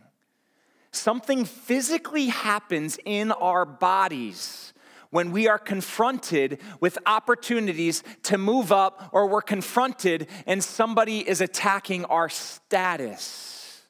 Something 0.91 1.45
physically 1.45 2.27
happens 2.27 2.99
in 3.05 3.33
our 3.33 3.65
bodies 3.65 4.72
when 5.13 5.31
we 5.31 5.47
are 5.47 5.59
confronted 5.59 6.59
with 6.81 6.99
opportunities 7.05 8.03
to 8.23 8.39
move 8.39 8.73
up 8.73 9.11
or 9.13 9.29
we're 9.29 9.43
confronted 9.43 10.27
and 10.47 10.65
somebody 10.65 11.19
is 11.29 11.43
attacking 11.43 12.07
our 12.07 12.31
status. 12.31 13.83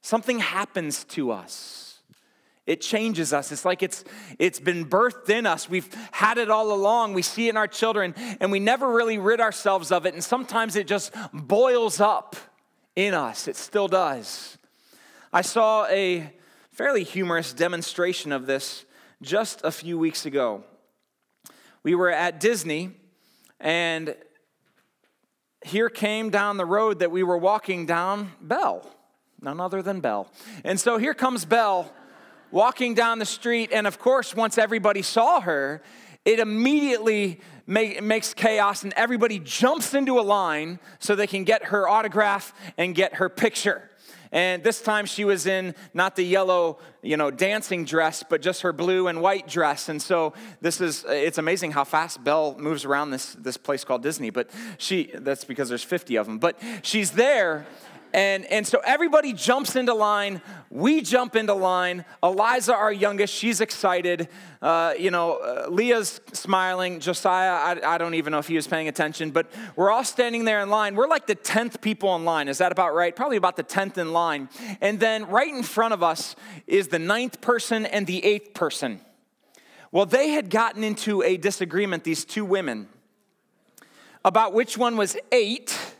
Something 0.00 0.38
happens 0.38 1.04
to 1.04 1.30
us. 1.30 2.00
It 2.64 2.80
changes 2.80 3.34
us. 3.34 3.52
It's 3.52 3.66
like 3.66 3.82
it's 3.82 4.02
it's 4.38 4.58
been 4.58 4.86
birthed 4.86 5.28
in 5.28 5.44
us. 5.44 5.68
We've 5.68 5.92
had 6.10 6.38
it 6.38 6.50
all 6.50 6.72
along. 6.72 7.12
We 7.12 7.22
see 7.22 7.48
it 7.48 7.50
in 7.50 7.56
our 7.58 7.68
children 7.68 8.14
and 8.40 8.50
we 8.50 8.58
never 8.58 8.90
really 8.90 9.18
rid 9.18 9.42
ourselves 9.42 9.92
of 9.92 10.06
it 10.06 10.14
and 10.14 10.24
sometimes 10.24 10.74
it 10.74 10.86
just 10.86 11.14
boils 11.34 12.00
up 12.00 12.34
in 12.96 13.12
us. 13.12 13.46
It 13.46 13.56
still 13.56 13.88
does. 13.88 14.56
I 15.34 15.42
saw 15.42 15.86
a 15.88 16.32
fairly 16.72 17.04
humorous 17.04 17.52
demonstration 17.52 18.32
of 18.32 18.46
this 18.46 18.85
just 19.22 19.62
a 19.64 19.70
few 19.70 19.98
weeks 19.98 20.26
ago. 20.26 20.62
We 21.82 21.94
were 21.94 22.10
at 22.10 22.40
Disney, 22.40 22.92
and 23.60 24.14
here 25.64 25.88
came 25.88 26.30
down 26.30 26.56
the 26.56 26.66
road 26.66 26.98
that 26.98 27.10
we 27.10 27.22
were 27.22 27.38
walking 27.38 27.86
down 27.86 28.32
Belle, 28.40 28.88
none 29.40 29.60
other 29.60 29.82
than 29.82 30.00
Belle. 30.00 30.30
And 30.64 30.78
so 30.78 30.98
here 30.98 31.14
comes 31.14 31.44
Belle 31.44 31.92
walking 32.50 32.94
down 32.94 33.18
the 33.18 33.26
street, 33.26 33.70
and 33.72 33.86
of 33.86 33.98
course, 33.98 34.34
once 34.34 34.58
everybody 34.58 35.02
saw 35.02 35.40
her, 35.40 35.82
it 36.24 36.38
immediately 36.38 37.40
make, 37.66 38.02
makes 38.02 38.34
chaos, 38.34 38.84
and 38.84 38.92
everybody 38.96 39.38
jumps 39.38 39.94
into 39.94 40.18
a 40.18 40.22
line 40.22 40.78
so 40.98 41.14
they 41.14 41.26
can 41.26 41.44
get 41.44 41.64
her 41.66 41.88
autograph 41.88 42.52
and 42.76 42.94
get 42.94 43.14
her 43.14 43.28
picture. 43.28 43.90
And 44.32 44.62
this 44.62 44.80
time 44.80 45.06
she 45.06 45.24
was 45.24 45.46
in 45.46 45.74
not 45.94 46.16
the 46.16 46.24
yellow, 46.24 46.78
you 47.02 47.16
know, 47.16 47.30
dancing 47.30 47.84
dress, 47.84 48.24
but 48.28 48.42
just 48.42 48.62
her 48.62 48.72
blue 48.72 49.08
and 49.08 49.20
white 49.20 49.46
dress. 49.48 49.88
And 49.88 50.00
so 50.00 50.32
this 50.60 50.80
is, 50.80 51.04
it's 51.08 51.38
amazing 51.38 51.72
how 51.72 51.84
fast 51.84 52.22
Belle 52.22 52.56
moves 52.58 52.84
around 52.84 53.10
this, 53.10 53.34
this 53.34 53.56
place 53.56 53.84
called 53.84 54.02
Disney. 54.02 54.30
But 54.30 54.50
she, 54.78 55.10
that's 55.14 55.44
because 55.44 55.68
there's 55.68 55.84
50 55.84 56.16
of 56.16 56.26
them. 56.26 56.38
But 56.38 56.58
she's 56.82 57.12
there 57.12 57.66
and, 58.16 58.46
and 58.46 58.66
so 58.66 58.80
everybody 58.82 59.34
jumps 59.34 59.76
into 59.76 59.92
line. 59.92 60.40
We 60.70 61.02
jump 61.02 61.36
into 61.36 61.52
line. 61.52 62.06
Eliza, 62.22 62.74
our 62.74 62.90
youngest, 62.90 63.34
she's 63.34 63.60
excited. 63.60 64.28
Uh, 64.62 64.94
you 64.98 65.10
know, 65.10 65.34
uh, 65.34 65.66
Leah's 65.68 66.18
smiling. 66.32 66.98
Josiah, 67.00 67.50
I, 67.50 67.94
I 67.94 67.98
don't 67.98 68.14
even 68.14 68.30
know 68.30 68.38
if 68.38 68.48
he 68.48 68.56
was 68.56 68.66
paying 68.66 68.88
attention, 68.88 69.32
but 69.32 69.52
we're 69.76 69.90
all 69.90 70.02
standing 70.02 70.46
there 70.46 70.62
in 70.62 70.70
line. 70.70 70.96
We're 70.96 71.08
like 71.08 71.26
the 71.26 71.36
10th 71.36 71.82
people 71.82 72.16
in 72.16 72.24
line. 72.24 72.48
Is 72.48 72.56
that 72.56 72.72
about 72.72 72.94
right? 72.94 73.14
Probably 73.14 73.36
about 73.36 73.56
the 73.56 73.64
10th 73.64 73.98
in 73.98 74.14
line. 74.14 74.48
And 74.80 74.98
then 74.98 75.26
right 75.26 75.52
in 75.52 75.62
front 75.62 75.92
of 75.92 76.02
us 76.02 76.36
is 76.66 76.88
the 76.88 76.98
ninth 76.98 77.42
person 77.42 77.84
and 77.84 78.06
the 78.06 78.24
eighth 78.24 78.54
person. 78.54 79.02
Well, 79.92 80.06
they 80.06 80.30
had 80.30 80.48
gotten 80.48 80.82
into 80.82 81.22
a 81.22 81.36
disagreement, 81.36 82.04
these 82.04 82.24
two 82.24 82.46
women, 82.46 82.88
about 84.24 84.54
which 84.54 84.78
one 84.78 84.96
was 84.96 85.18
eight 85.32 85.95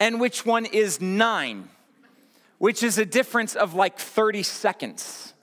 and 0.00 0.20
which 0.20 0.46
one 0.46 0.66
is 0.66 1.00
nine, 1.00 1.68
which 2.58 2.82
is 2.82 2.98
a 2.98 3.06
difference 3.06 3.54
of 3.54 3.74
like 3.74 3.98
30 3.98 4.42
seconds. 4.42 5.34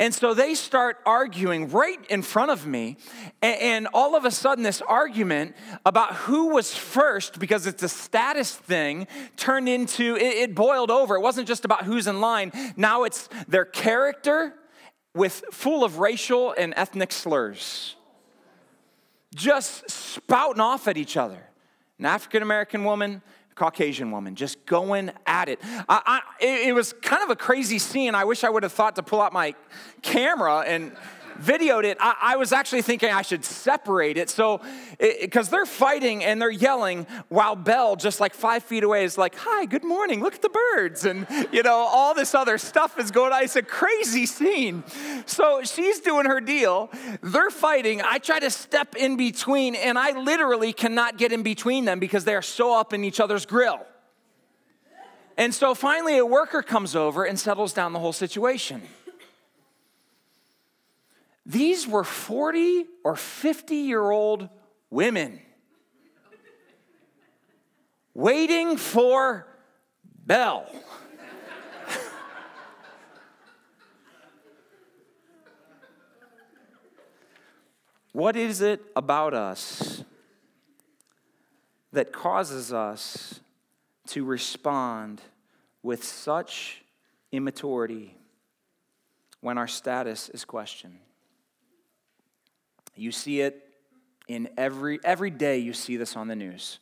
And 0.00 0.14
so 0.14 0.32
they 0.32 0.54
start 0.54 0.98
arguing 1.04 1.70
right 1.70 1.98
in 2.08 2.22
front 2.22 2.52
of 2.52 2.66
me. 2.66 2.98
And, 3.42 3.88
all 3.92 4.14
of 4.14 4.24
a 4.24 4.30
sudden, 4.30 4.62
this 4.62 4.80
argument 4.80 5.56
about 5.84 6.14
who 6.14 6.54
was 6.54 6.72
first, 6.72 7.40
because 7.40 7.66
it's 7.66 7.82
a 7.82 7.88
status 7.88 8.54
thing, 8.54 9.08
turned 9.36 9.68
into 9.68 10.16
it, 10.16 10.54
boiled 10.54 10.92
over. 10.92 11.16
It 11.16 11.20
wasn't 11.20 11.48
just 11.48 11.64
about 11.64 11.82
who's 11.82 12.06
in 12.06 12.20
line. 12.20 12.52
Now 12.76 13.02
it's 13.02 13.28
their 13.48 13.64
character 13.64 14.54
with 15.14 15.42
full 15.50 15.82
of 15.82 15.98
racial 15.98 16.54
and 16.56 16.72
ethnic 16.76 17.10
slurs, 17.10 17.96
just 19.34 19.90
spouting 19.90 20.60
off 20.60 20.86
at 20.86 20.96
each 20.96 21.16
other. 21.16 21.44
An 21.98 22.06
African 22.06 22.42
American 22.42 22.84
woman 22.84 23.20
Caucasian 23.58 24.10
woman, 24.12 24.36
just 24.36 24.64
going 24.66 25.10
at 25.26 25.48
it. 25.48 25.58
I, 25.88 26.00
I, 26.06 26.20
it. 26.40 26.68
It 26.68 26.72
was 26.72 26.92
kind 27.02 27.22
of 27.24 27.30
a 27.30 27.36
crazy 27.36 27.78
scene. 27.78 28.14
I 28.14 28.24
wish 28.24 28.44
I 28.44 28.50
would 28.50 28.62
have 28.62 28.72
thought 28.72 28.94
to 28.96 29.02
pull 29.02 29.20
out 29.20 29.32
my 29.32 29.54
camera 30.00 30.60
and 30.60 30.96
videoed 31.40 31.84
it, 31.84 31.96
I, 32.00 32.16
I, 32.20 32.36
was 32.36 32.52
actually 32.52 32.82
thinking 32.82 33.10
I 33.10 33.22
should 33.22 33.44
separate 33.44 34.16
it. 34.16 34.30
So, 34.30 34.60
because 34.98 35.48
they're 35.48 35.66
fighting 35.66 36.24
and 36.24 36.40
they're 36.40 36.50
yelling 36.50 37.06
while 37.28 37.56
Belle, 37.56 37.96
just 37.96 38.20
like 38.20 38.34
five 38.34 38.62
feet 38.62 38.84
away, 38.84 39.04
is 39.04 39.16
like, 39.16 39.34
Hi, 39.36 39.64
good 39.64 39.84
morning, 39.84 40.20
look 40.20 40.34
at 40.34 40.42
the 40.42 40.50
birds. 40.74 41.04
And, 41.04 41.26
you 41.52 41.62
know, 41.62 41.74
all 41.74 42.14
this 42.14 42.34
other 42.34 42.58
stuff 42.58 42.98
is 42.98 43.10
going 43.10 43.32
on. 43.32 43.42
It's 43.42 43.56
a 43.56 43.62
crazy 43.62 44.26
scene. 44.26 44.84
So 45.26 45.62
she's 45.62 46.00
doing 46.00 46.26
her 46.26 46.40
deal. 46.40 46.90
They're 47.22 47.50
fighting. 47.50 48.02
I 48.02 48.18
try 48.18 48.40
to 48.40 48.50
step 48.50 48.96
in 48.96 49.16
between, 49.16 49.74
and 49.74 49.98
I 49.98 50.18
literally 50.18 50.72
cannot 50.72 51.18
get 51.18 51.32
in 51.32 51.42
between 51.42 51.84
them 51.84 51.98
because 52.00 52.24
they 52.24 52.34
are 52.34 52.42
so 52.42 52.78
up 52.78 52.92
in 52.92 53.04
each 53.04 53.20
other's 53.20 53.46
grill. 53.46 53.86
And 55.38 55.54
so 55.54 55.72
finally, 55.72 56.18
a 56.18 56.26
worker 56.26 56.62
comes 56.62 56.96
over 56.96 57.24
and 57.24 57.38
settles 57.38 57.72
down 57.72 57.92
the 57.92 58.00
whole 58.00 58.12
situation. 58.12 58.82
These 61.48 61.88
were 61.88 62.04
40 62.04 62.84
or 63.02 63.16
50 63.16 63.74
year 63.74 64.10
old 64.10 64.50
women 64.90 65.40
waiting 68.12 68.76
for 68.76 69.46
Belle. 70.26 70.70
what 78.12 78.36
is 78.36 78.60
it 78.60 78.82
about 78.94 79.32
us 79.32 80.04
that 81.92 82.12
causes 82.12 82.74
us 82.74 83.40
to 84.08 84.22
respond 84.22 85.22
with 85.82 86.04
such 86.04 86.84
immaturity 87.32 88.14
when 89.40 89.56
our 89.56 89.66
status 89.66 90.28
is 90.28 90.44
questioned? 90.44 90.98
You 92.98 93.12
see 93.12 93.40
it 93.40 93.64
in 94.26 94.48
every 94.56 94.98
every 95.04 95.30
day 95.30 95.58
you 95.58 95.72
see 95.72 95.96
this 95.96 96.16
on 96.16 96.26
the 96.28 96.36
news. 96.36 96.80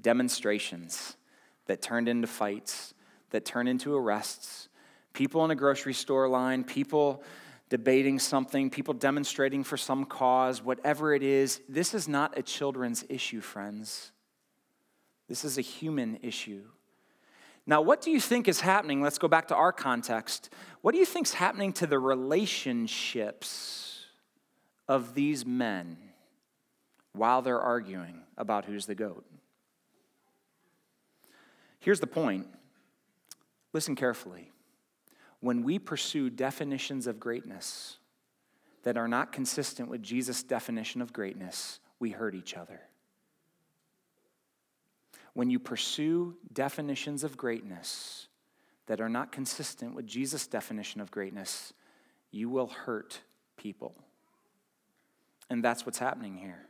Demonstrations 0.00 1.16
that 1.66 1.80
turned 1.80 2.08
into 2.08 2.26
fights, 2.26 2.94
that 3.30 3.44
turn 3.44 3.68
into 3.68 3.94
arrests, 3.94 4.68
people 5.12 5.44
in 5.44 5.52
a 5.52 5.54
grocery 5.54 5.94
store 5.94 6.28
line, 6.28 6.64
people 6.64 7.22
debating 7.68 8.18
something, 8.18 8.68
people 8.68 8.94
demonstrating 8.94 9.62
for 9.64 9.76
some 9.76 10.04
cause, 10.04 10.62
whatever 10.62 11.14
it 11.14 11.22
is. 11.22 11.60
This 11.68 11.94
is 11.94 12.08
not 12.08 12.36
a 12.36 12.42
children's 12.42 13.04
issue, 13.08 13.40
friends. 13.40 14.10
This 15.28 15.44
is 15.44 15.56
a 15.56 15.62
human 15.62 16.18
issue. 16.22 16.62
Now, 17.64 17.80
what 17.80 18.02
do 18.02 18.10
you 18.10 18.20
think 18.20 18.48
is 18.48 18.60
happening? 18.60 19.00
Let's 19.00 19.18
go 19.18 19.28
back 19.28 19.46
to 19.48 19.54
our 19.54 19.72
context. 19.72 20.52
What 20.80 20.92
do 20.92 20.98
you 20.98 21.06
think 21.06 21.28
is 21.28 21.34
happening 21.34 21.72
to 21.74 21.86
the 21.86 22.00
relationships 22.00 24.01
of 24.88 25.14
these 25.14 25.46
men 25.46 25.96
while 27.12 27.42
they're 27.42 27.60
arguing 27.60 28.20
about 28.36 28.64
who's 28.64 28.86
the 28.86 28.94
goat. 28.94 29.24
Here's 31.78 32.00
the 32.00 32.06
point 32.06 32.46
listen 33.72 33.96
carefully. 33.96 34.50
When 35.40 35.64
we 35.64 35.78
pursue 35.78 36.30
definitions 36.30 37.08
of 37.08 37.18
greatness 37.18 37.98
that 38.84 38.96
are 38.96 39.08
not 39.08 39.32
consistent 39.32 39.88
with 39.88 40.02
Jesus' 40.02 40.42
definition 40.42 41.02
of 41.02 41.12
greatness, 41.12 41.80
we 41.98 42.10
hurt 42.10 42.34
each 42.34 42.56
other. 42.56 42.80
When 45.34 45.50
you 45.50 45.58
pursue 45.58 46.36
definitions 46.52 47.24
of 47.24 47.36
greatness 47.36 48.28
that 48.86 49.00
are 49.00 49.08
not 49.08 49.32
consistent 49.32 49.94
with 49.94 50.06
Jesus' 50.06 50.46
definition 50.46 51.00
of 51.00 51.10
greatness, 51.10 51.72
you 52.30 52.48
will 52.48 52.68
hurt 52.68 53.20
people. 53.56 53.94
And 55.52 55.62
that's 55.62 55.84
what's 55.84 55.98
happening 55.98 56.38
here. 56.38 56.66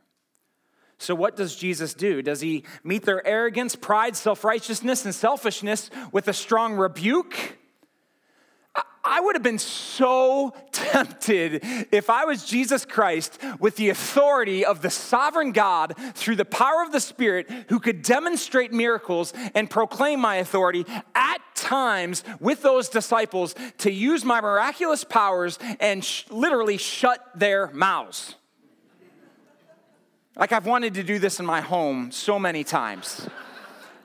So, 0.99 1.15
what 1.15 1.37
does 1.37 1.55
Jesus 1.55 1.95
do? 1.95 2.21
Does 2.21 2.41
he 2.41 2.65
meet 2.83 3.05
their 3.05 3.25
arrogance, 3.25 3.77
pride, 3.77 4.17
self 4.17 4.43
righteousness, 4.43 5.05
and 5.05 5.15
selfishness 5.15 5.89
with 6.11 6.27
a 6.27 6.33
strong 6.33 6.75
rebuke? 6.75 7.59
I 9.05 9.21
would 9.21 9.35
have 9.35 9.43
been 9.43 9.59
so 9.59 10.55
tempted 10.73 11.61
if 11.93 12.09
I 12.09 12.25
was 12.25 12.45
Jesus 12.45 12.85
Christ 12.85 13.39
with 13.59 13.77
the 13.77 13.89
authority 13.91 14.65
of 14.65 14.83
the 14.83 14.91
sovereign 14.91 15.53
God 15.53 15.95
through 16.15 16.37
the 16.37 16.45
power 16.45 16.83
of 16.83 16.93
the 16.93 17.01
Spirit 17.01 17.51
who 17.69 17.81
could 17.81 18.03
demonstrate 18.03 18.73
miracles 18.73 19.33
and 19.55 19.69
proclaim 19.69 20.21
my 20.21 20.37
authority 20.37 20.87
at 21.15 21.39
times 21.55 22.25
with 22.41 22.63
those 22.63 22.89
disciples 22.89 23.55
to 23.79 23.93
use 23.93 24.25
my 24.25 24.41
miraculous 24.41 25.05
powers 25.05 25.59
and 25.81 26.05
sh- 26.05 26.25
literally 26.31 26.77
shut 26.77 27.25
their 27.35 27.71
mouths. 27.73 28.37
Like 30.37 30.53
I've 30.53 30.67
wanted 30.67 30.95
to 30.95 31.03
do 31.03 31.19
this 31.19 31.41
in 31.41 31.47
my 31.47 31.61
home 31.61 32.11
so 32.11 32.39
many 32.39 32.65
times. 32.65 33.29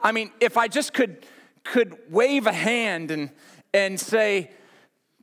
I 0.02 0.12
mean, 0.12 0.32
if 0.40 0.58
I 0.58 0.68
just 0.68 0.94
could 0.94 1.26
could 1.64 1.98
wave 2.10 2.48
a 2.48 2.54
hand 2.54 3.12
and 3.12 3.30
and 3.74 4.00
say, 4.00 4.52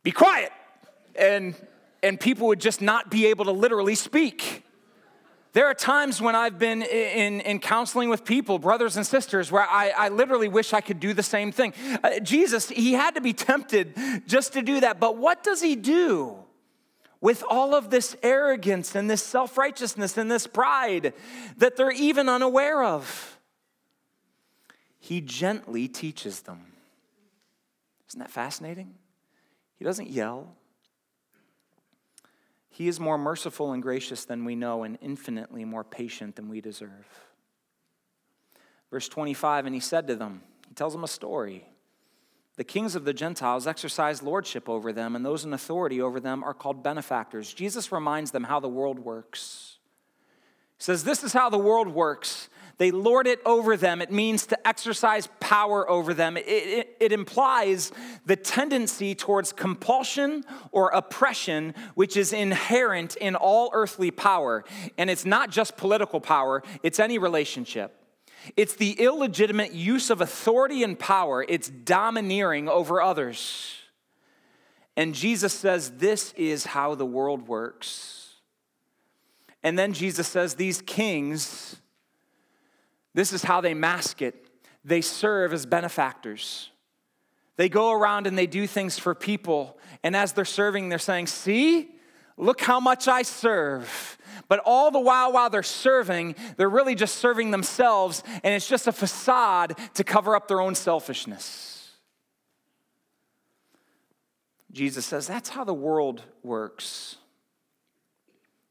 "Be 0.03 0.11
quiet," 0.11 0.53
and 1.15 1.55
and 2.03 2.19
people 2.19 2.47
would 2.49 2.61
just 2.61 2.81
not 2.81 3.11
be 3.11 3.27
able 3.27 3.45
to 3.47 3.53
literally 3.53 3.95
speak. 3.95 4.63
There 5.53 5.67
are 5.67 5.75
times 5.75 6.21
when 6.21 6.35
I've 6.35 6.59
been 6.59 6.83
in, 6.83 7.41
in 7.43 7.61
counseling 7.61 8.09
with 8.09 8.25
people, 8.25 8.59
brothers 8.59 8.97
and 8.97 9.07
sisters, 9.07 9.53
where 9.53 9.63
I, 9.63 9.91
I 9.91 10.09
literally 10.09 10.49
wish 10.49 10.73
I 10.73 10.81
could 10.81 10.99
do 10.99 11.15
the 11.15 11.23
same 11.23 11.53
thing. 11.53 11.73
Uh, 12.03 12.19
Jesus, 12.19 12.69
he 12.69 12.95
had 12.95 13.15
to 13.15 13.21
be 13.21 13.33
tempted 13.33 13.95
just 14.27 14.55
to 14.55 14.63
do 14.63 14.81
that, 14.81 14.99
but 14.99 15.17
what 15.17 15.45
does 15.45 15.63
he 15.63 15.77
do? 15.77 16.44
With 17.25 17.43
all 17.49 17.75
of 17.75 17.89
this 17.89 18.15
arrogance 18.23 18.95
and 18.95 19.09
this 19.09 19.23
self 19.23 19.57
righteousness 19.57 20.19
and 20.19 20.31
this 20.31 20.47
pride 20.47 21.15
that 21.57 21.75
they're 21.75 21.91
even 21.91 22.29
unaware 22.29 22.85
of. 22.85 23.39
He 24.99 25.23
gently 25.23 25.89
teaches 25.89 26.43
them. 26.43 26.61
Isn't 28.11 28.21
that 28.21 28.31
fascinating? 28.31 28.97
He 29.77 29.87
doesn't 29.87 30.11
yell. 30.11 30.55
He 32.69 32.89
is 32.89 33.01
more 33.01 33.17
merciful 33.17 33.73
and 33.73 33.83
gracious 33.83 34.27
than 34.27 34.45
we 34.45 34.55
know, 34.55 34.83
and 34.83 34.99
infinitely 35.01 35.65
more 35.65 35.83
patient 35.83 36.37
than 36.37 36.51
we 36.51 36.61
deserve. 36.61 37.07
Verse 38.91 39.09
25, 39.09 39.65
and 39.65 39.75
he 39.75 39.81
said 39.81 40.09
to 40.09 40.15
them, 40.15 40.43
he 40.69 40.75
tells 40.75 40.93
them 40.93 41.05
a 41.05 41.09
story. 41.09 41.65
The 42.57 42.65
kings 42.65 42.95
of 42.95 43.05
the 43.05 43.13
Gentiles 43.13 43.67
exercise 43.67 44.23
lordship 44.23 44.69
over 44.69 44.93
them, 44.93 45.17
and 45.17 45.27
those 45.27 45.45
in 45.45 45.53
authority 45.53 46.01
over 46.01 46.21
them 46.21 46.45
are 46.45 46.55
called 46.55 46.83
benefactors. 46.83 47.53
Jesus 47.53 47.91
reminds 47.91 48.31
them 48.31 48.45
how 48.45 48.61
the 48.61 48.69
world 48.69 49.01
works. 49.01 49.79
He 50.79 50.85
says, 50.85 51.03
This 51.03 51.25
is 51.25 51.33
how 51.33 51.51
the 51.51 51.59
world 51.59 51.89
works. 51.89 52.49
They 52.77 52.91
lord 52.91 53.27
it 53.27 53.41
over 53.47 53.77
them. 53.77 54.03
It 54.03 54.11
means 54.11 54.47
to 54.47 54.67
exercise 54.67 55.29
power 55.39 55.89
over 55.89 56.13
them. 56.13 56.37
It, 56.37 56.47
it, 56.47 56.97
it, 56.99 57.13
implies 57.13 57.93
the 58.27 58.35
tendency 58.35 59.15
towards 59.15 59.53
compulsion 59.53 60.45
or 60.73 60.91
oppression, 60.91 61.75
which 61.95 62.17
is 62.17 62.33
inherent 62.33 63.15
in 63.17 63.37
all 63.37 63.71
earthly 63.73 64.11
power. 64.11 64.65
And 64.99 65.09
it's 65.09 65.25
not 65.25 65.51
just 65.51 65.77
political 65.77 66.21
power, 66.21 66.65
it's 66.83 66.99
any 66.99 67.19
relationship. 67.19 68.04
It's 68.57 68.75
the 68.75 68.93
illegitimate 68.93 69.73
use 69.73 70.11
of 70.11 70.21
authority 70.21 70.83
and 70.83 70.99
power, 70.99 71.45
it's 71.49 71.69
domineering 71.69 72.69
over 72.69 73.01
others. 73.01 73.77
And 74.97 75.15
Jesus 75.15 75.53
says, 75.53 75.93
This 75.93 76.33
is 76.35 76.67
how 76.67 76.95
the 76.95 77.07
world 77.07 77.49
works. 77.49 78.35
And 79.63 79.79
then 79.79 79.93
Jesus 79.93 80.29
says, 80.29 80.55
These 80.55 80.83
kings, 80.83 81.77
this 83.15 83.33
is 83.33 83.43
how 83.43 83.61
they 83.61 83.75
mask 83.75 84.23
it. 84.23 84.47
They 84.85 85.01
serve 85.01 85.53
as 85.53 85.67
benefactors. 85.67 86.71
They 87.57 87.69
go 87.69 87.93
around 87.93 88.27
and 88.27 88.37
they 88.37 88.47
do 88.47 88.67
things 88.67 88.99
for 88.99 89.15
people. 89.15 89.79
And 90.03 90.15
as 90.15 90.33
they're 90.33 90.45
serving, 90.45 90.89
they're 90.89 90.99
saying, 90.99 91.29
See, 91.29 91.94
look 92.37 92.61
how 92.61 92.81
much 92.81 93.09
I 93.09 93.23
serve. 93.23 94.19
But 94.49 94.61
all 94.65 94.91
the 94.91 95.01
while, 95.01 95.33
while 95.33 95.51
they're 95.51 95.63
serving, 95.63 96.35
they're 96.57 96.69
really 96.69 96.95
just 96.95 97.17
serving 97.17 97.51
themselves, 97.51 98.23
and 98.43 98.55
it's 98.55 98.69
just 98.69 98.87
a 98.87 98.93
facade 98.93 99.79
to 99.95 100.05
cover 100.05 100.37
up 100.37 100.49
their 100.49 100.61
own 100.61 100.75
selfishness. 100.75 101.93
Jesus 104.73 105.07
says 105.07 105.27
that's 105.27 105.51
how 105.51 105.65
the 105.65 105.73
world 105.75 106.23
works. 106.43 107.17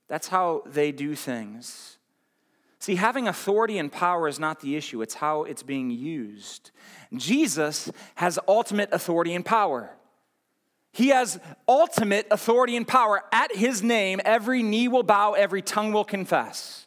That's 0.10 0.28
how 0.28 0.64
they 0.66 0.92
do 0.92 1.16
things. 1.16 1.98
See, 2.78 2.96
having 2.96 3.30
authority 3.30 3.78
and 3.78 3.90
power 3.90 4.28
is 4.28 4.40
not 4.40 4.60
the 4.60 4.76
issue, 4.76 5.02
it's 5.02 5.14
how 5.14 5.44
it's 5.44 5.64
being 5.64 5.90
used. 5.90 6.72
Jesus 7.16 7.90
has 8.16 8.38
ultimate 8.46 8.90
authority 8.92 9.34
and 9.34 9.46
power. 9.46 9.92
He 10.94 11.10
has 11.10 11.40
ultimate 11.68 12.28
authority 12.30 12.78
and 12.78 12.88
power. 12.88 13.24
At 13.32 13.56
his 13.56 13.82
name, 13.82 14.22
every 14.24 14.62
knee 14.62 14.88
will 14.88 15.04
bow, 15.04 15.34
every 15.34 15.64
tongue 15.64 15.92
will 15.92 16.06
confess. 16.06 16.86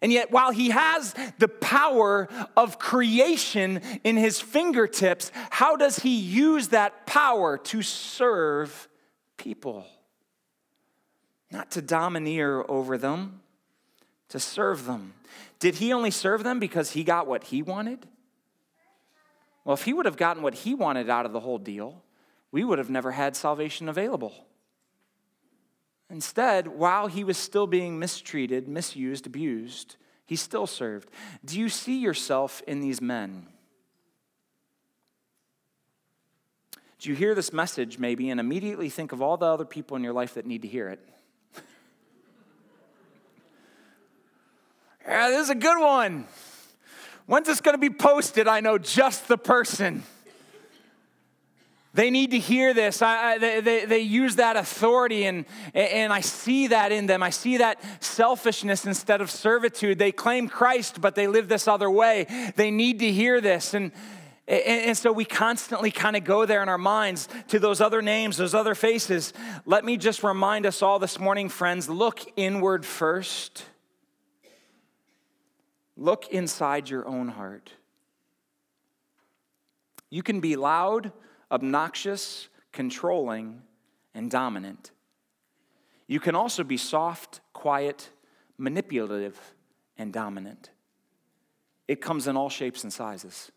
And 0.00 0.10
yet, 0.10 0.30
while 0.30 0.50
he 0.50 0.70
has 0.70 1.14
the 1.38 1.48
power 1.48 2.28
of 2.56 2.78
creation 2.78 3.80
in 4.02 4.16
his 4.16 4.40
fingertips, 4.40 5.30
how 5.50 5.76
does 5.76 5.98
he 5.98 6.18
use 6.18 6.68
that 6.68 7.06
power 7.06 7.58
to 7.58 7.82
serve 7.82 8.88
people? 9.36 9.86
Not 11.50 11.70
to 11.72 11.82
domineer 11.82 12.64
over 12.66 12.96
them, 12.96 13.40
to 14.30 14.40
serve 14.40 14.86
them. 14.86 15.14
Did 15.58 15.76
he 15.76 15.92
only 15.92 16.10
serve 16.10 16.44
them 16.44 16.58
because 16.58 16.92
he 16.92 17.04
got 17.04 17.26
what 17.26 17.44
he 17.44 17.62
wanted? 17.62 18.06
Well, 19.64 19.74
if 19.74 19.84
he 19.84 19.92
would 19.92 20.06
have 20.06 20.16
gotten 20.16 20.42
what 20.42 20.54
he 20.54 20.74
wanted 20.74 21.08
out 21.08 21.26
of 21.26 21.32
the 21.32 21.40
whole 21.40 21.58
deal, 21.58 22.02
we 22.54 22.62
would 22.62 22.78
have 22.78 22.88
never 22.88 23.10
had 23.10 23.34
salvation 23.34 23.88
available. 23.88 24.32
Instead, 26.08 26.68
while 26.68 27.08
he 27.08 27.24
was 27.24 27.36
still 27.36 27.66
being 27.66 27.98
mistreated, 27.98 28.68
misused, 28.68 29.26
abused, 29.26 29.96
he 30.24 30.36
still 30.36 30.68
served. 30.68 31.10
Do 31.44 31.58
you 31.58 31.68
see 31.68 31.98
yourself 31.98 32.62
in 32.68 32.78
these 32.78 33.00
men? 33.00 33.48
Do 37.00 37.08
you 37.10 37.16
hear 37.16 37.34
this 37.34 37.52
message 37.52 37.98
maybe 37.98 38.30
and 38.30 38.38
immediately 38.38 38.88
think 38.88 39.10
of 39.10 39.20
all 39.20 39.36
the 39.36 39.46
other 39.46 39.64
people 39.64 39.96
in 39.96 40.04
your 40.04 40.12
life 40.12 40.34
that 40.34 40.46
need 40.46 40.62
to 40.62 40.68
hear 40.68 40.90
it? 40.90 41.00
yeah, 45.04 45.28
this 45.28 45.42
is 45.42 45.50
a 45.50 45.56
good 45.56 45.80
one. 45.80 46.28
When's 47.26 47.48
this 47.48 47.60
going 47.60 47.74
to 47.74 47.80
be 47.80 47.90
posted? 47.90 48.46
I 48.46 48.60
know 48.60 48.78
just 48.78 49.26
the 49.26 49.38
person. 49.38 50.04
They 51.94 52.10
need 52.10 52.32
to 52.32 52.40
hear 52.40 52.74
this. 52.74 53.02
I, 53.02 53.34
I, 53.34 53.38
they, 53.38 53.84
they, 53.84 54.00
use 54.00 54.36
that 54.36 54.56
authority, 54.56 55.26
and, 55.26 55.44
and 55.72 56.12
I 56.12 56.20
see 56.20 56.66
that 56.66 56.90
in 56.90 57.06
them. 57.06 57.22
I 57.22 57.30
see 57.30 57.58
that 57.58 57.80
selfishness 58.02 58.84
instead 58.84 59.20
of 59.20 59.30
servitude. 59.30 60.00
They 60.00 60.10
claim 60.10 60.48
Christ, 60.48 61.00
but 61.00 61.14
they 61.14 61.28
live 61.28 61.48
this 61.48 61.68
other 61.68 61.88
way. 61.88 62.26
They 62.56 62.72
need 62.72 62.98
to 62.98 63.12
hear 63.12 63.40
this. 63.40 63.74
And, 63.74 63.92
and 64.48 64.98
so 64.98 65.12
we 65.12 65.24
constantly 65.24 65.92
kind 65.92 66.16
of 66.16 66.24
go 66.24 66.44
there 66.44 66.64
in 66.64 66.68
our 66.68 66.78
minds 66.78 67.28
to 67.48 67.60
those 67.60 67.80
other 67.80 68.02
names, 68.02 68.36
those 68.36 68.54
other 68.54 68.74
faces. 68.74 69.32
Let 69.64 69.84
me 69.84 69.96
just 69.96 70.24
remind 70.24 70.66
us 70.66 70.82
all 70.82 70.98
this 70.98 71.20
morning, 71.20 71.48
friends 71.48 71.88
look 71.88 72.20
inward 72.34 72.84
first. 72.84 73.66
Look 75.96 76.26
inside 76.30 76.90
your 76.90 77.06
own 77.06 77.28
heart. 77.28 77.70
You 80.10 80.24
can 80.24 80.40
be 80.40 80.56
loud 80.56 81.12
obnoxious, 81.54 82.48
controlling, 82.72 83.62
and 84.12 84.30
dominant. 84.30 84.90
You 86.08 86.18
can 86.18 86.34
also 86.34 86.64
be 86.64 86.76
soft, 86.76 87.40
quiet, 87.52 88.10
manipulative, 88.58 89.38
and 89.96 90.12
dominant. 90.12 90.70
It 91.86 92.00
comes 92.00 92.26
in 92.26 92.36
all 92.36 92.50
shapes 92.50 92.82
and 92.82 92.92
sizes. 92.92 93.52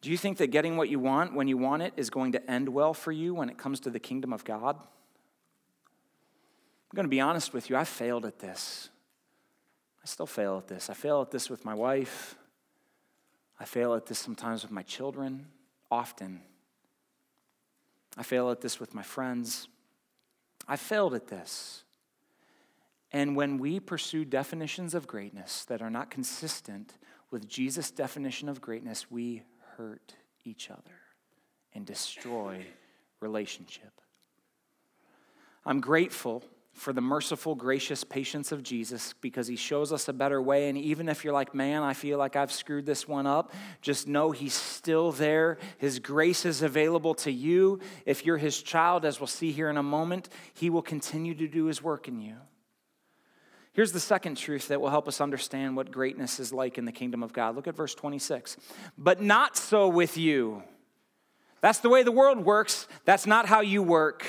Do 0.00 0.10
you 0.10 0.16
think 0.16 0.38
that 0.38 0.46
getting 0.46 0.76
what 0.76 0.88
you 0.88 1.00
want 1.00 1.34
when 1.34 1.48
you 1.48 1.58
want 1.58 1.82
it 1.82 1.92
is 1.96 2.08
going 2.08 2.32
to 2.32 2.50
end 2.50 2.68
well 2.68 2.94
for 2.94 3.12
you 3.12 3.34
when 3.34 3.50
it 3.50 3.58
comes 3.58 3.80
to 3.80 3.90
the 3.90 3.98
kingdom 3.98 4.32
of 4.32 4.44
God? 4.44 4.76
I'm 4.76 4.86
going 6.96 7.04
to 7.04 7.10
be 7.10 7.20
honest 7.20 7.52
with 7.52 7.68
you, 7.68 7.76
I 7.76 7.84
failed 7.84 8.24
at 8.24 8.38
this. 8.38 8.90
I 10.02 10.06
still 10.06 10.26
fail 10.26 10.56
at 10.56 10.68
this. 10.68 10.88
I 10.88 10.94
fail 10.94 11.20
at 11.20 11.30
this 11.30 11.50
with 11.50 11.64
my 11.64 11.74
wife. 11.74 12.36
I 13.58 13.64
fail 13.64 13.94
at 13.94 14.06
this 14.06 14.18
sometimes 14.18 14.62
with 14.62 14.70
my 14.70 14.82
children 14.82 15.46
often. 15.90 16.42
I 18.16 18.22
fail 18.22 18.50
at 18.50 18.60
this 18.60 18.80
with 18.80 18.94
my 18.94 19.02
friends. 19.02 19.68
I 20.68 20.76
failed 20.76 21.14
at 21.14 21.28
this. 21.28 21.84
And 23.12 23.34
when 23.34 23.58
we 23.58 23.80
pursue 23.80 24.24
definitions 24.24 24.94
of 24.94 25.06
greatness 25.06 25.64
that 25.64 25.82
are 25.82 25.90
not 25.90 26.10
consistent 26.10 26.94
with 27.30 27.48
Jesus' 27.48 27.90
definition 27.90 28.48
of 28.48 28.60
greatness, 28.60 29.10
we 29.10 29.42
hurt 29.76 30.14
each 30.44 30.70
other 30.70 31.00
and 31.74 31.84
destroy 31.84 32.64
relationship. 33.20 34.00
I'm 35.64 35.80
grateful 35.80 36.44
for 36.72 36.92
the 36.92 37.00
merciful, 37.00 37.54
gracious 37.54 38.04
patience 38.04 38.52
of 38.52 38.62
Jesus 38.62 39.14
because 39.20 39.46
he 39.46 39.56
shows 39.56 39.92
us 39.92 40.08
a 40.08 40.12
better 40.12 40.40
way. 40.40 40.68
And 40.68 40.78
even 40.78 41.08
if 41.08 41.24
you're 41.24 41.34
like, 41.34 41.54
man, 41.54 41.82
I 41.82 41.92
feel 41.92 42.18
like 42.18 42.36
I've 42.36 42.52
screwed 42.52 42.86
this 42.86 43.06
one 43.06 43.26
up, 43.26 43.52
just 43.82 44.08
know 44.08 44.30
he's 44.30 44.54
still 44.54 45.12
there. 45.12 45.58
His 45.78 45.98
grace 45.98 46.46
is 46.46 46.62
available 46.62 47.14
to 47.16 47.30
you. 47.30 47.80
If 48.06 48.24
you're 48.24 48.38
his 48.38 48.62
child, 48.62 49.04
as 49.04 49.20
we'll 49.20 49.26
see 49.26 49.52
here 49.52 49.68
in 49.68 49.76
a 49.76 49.82
moment, 49.82 50.28
he 50.54 50.70
will 50.70 50.82
continue 50.82 51.34
to 51.34 51.48
do 51.48 51.66
his 51.66 51.82
work 51.82 52.08
in 52.08 52.20
you. 52.20 52.36
Here's 53.72 53.92
the 53.92 54.00
second 54.00 54.36
truth 54.36 54.68
that 54.68 54.80
will 54.80 54.90
help 54.90 55.06
us 55.06 55.20
understand 55.20 55.76
what 55.76 55.90
greatness 55.90 56.40
is 56.40 56.52
like 56.52 56.76
in 56.76 56.84
the 56.84 56.92
kingdom 56.92 57.22
of 57.22 57.32
God. 57.32 57.54
Look 57.54 57.68
at 57.68 57.76
verse 57.76 57.94
26. 57.94 58.56
But 58.98 59.22
not 59.22 59.56
so 59.56 59.88
with 59.88 60.16
you. 60.16 60.62
That's 61.60 61.78
the 61.80 61.88
way 61.88 62.02
the 62.02 62.12
world 62.12 62.44
works, 62.44 62.88
that's 63.04 63.26
not 63.26 63.46
how 63.46 63.60
you 63.60 63.82
work. 63.82 64.24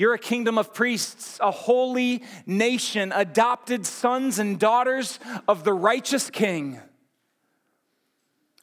You're 0.00 0.14
a 0.14 0.18
kingdom 0.18 0.56
of 0.56 0.72
priests, 0.72 1.38
a 1.42 1.50
holy 1.50 2.22
nation, 2.46 3.12
adopted 3.14 3.84
sons 3.84 4.38
and 4.38 4.58
daughters 4.58 5.18
of 5.46 5.62
the 5.62 5.74
righteous 5.74 6.30
king, 6.30 6.80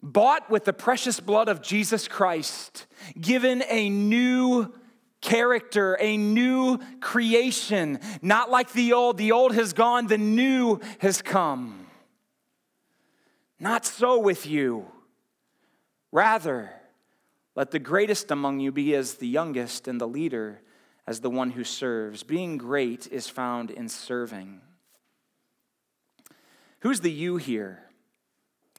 bought 0.01 0.49
with 0.49 0.65
the 0.65 0.73
precious 0.73 1.19
blood 1.19 1.47
of 1.47 1.61
Jesus 1.61 2.07
Christ, 2.07 2.87
given 3.21 3.63
a 3.69 3.87
new 3.87 4.73
character, 5.21 5.95
a 5.99 6.17
new 6.17 6.79
creation, 7.01 7.99
not 8.23 8.49
like 8.49 8.73
the 8.73 8.93
old. 8.93 9.19
The 9.19 9.31
old 9.31 9.53
has 9.53 9.73
gone, 9.73 10.07
the 10.07 10.17
new 10.17 10.79
has 11.01 11.21
come. 11.21 11.85
Not 13.59 13.85
so 13.85 14.17
with 14.17 14.47
you. 14.47 14.87
Rather, 16.11 16.71
let 17.53 17.69
the 17.69 17.77
greatest 17.77 18.31
among 18.31 18.59
you 18.59 18.71
be 18.71 18.95
as 18.95 19.17
the 19.17 19.27
youngest 19.27 19.87
and 19.87 20.01
the 20.01 20.07
leader 20.07 20.61
as 21.07 21.21
the 21.21 21.29
one 21.29 21.51
who 21.51 21.63
serves. 21.63 22.21
Being 22.23 22.57
great 22.57 23.07
is 23.11 23.27
found 23.27 23.71
in 23.71 23.87
serving. 23.87 24.61
Who's 26.81 26.99
the 26.99 27.11
you 27.11 27.37
here? 27.37 27.79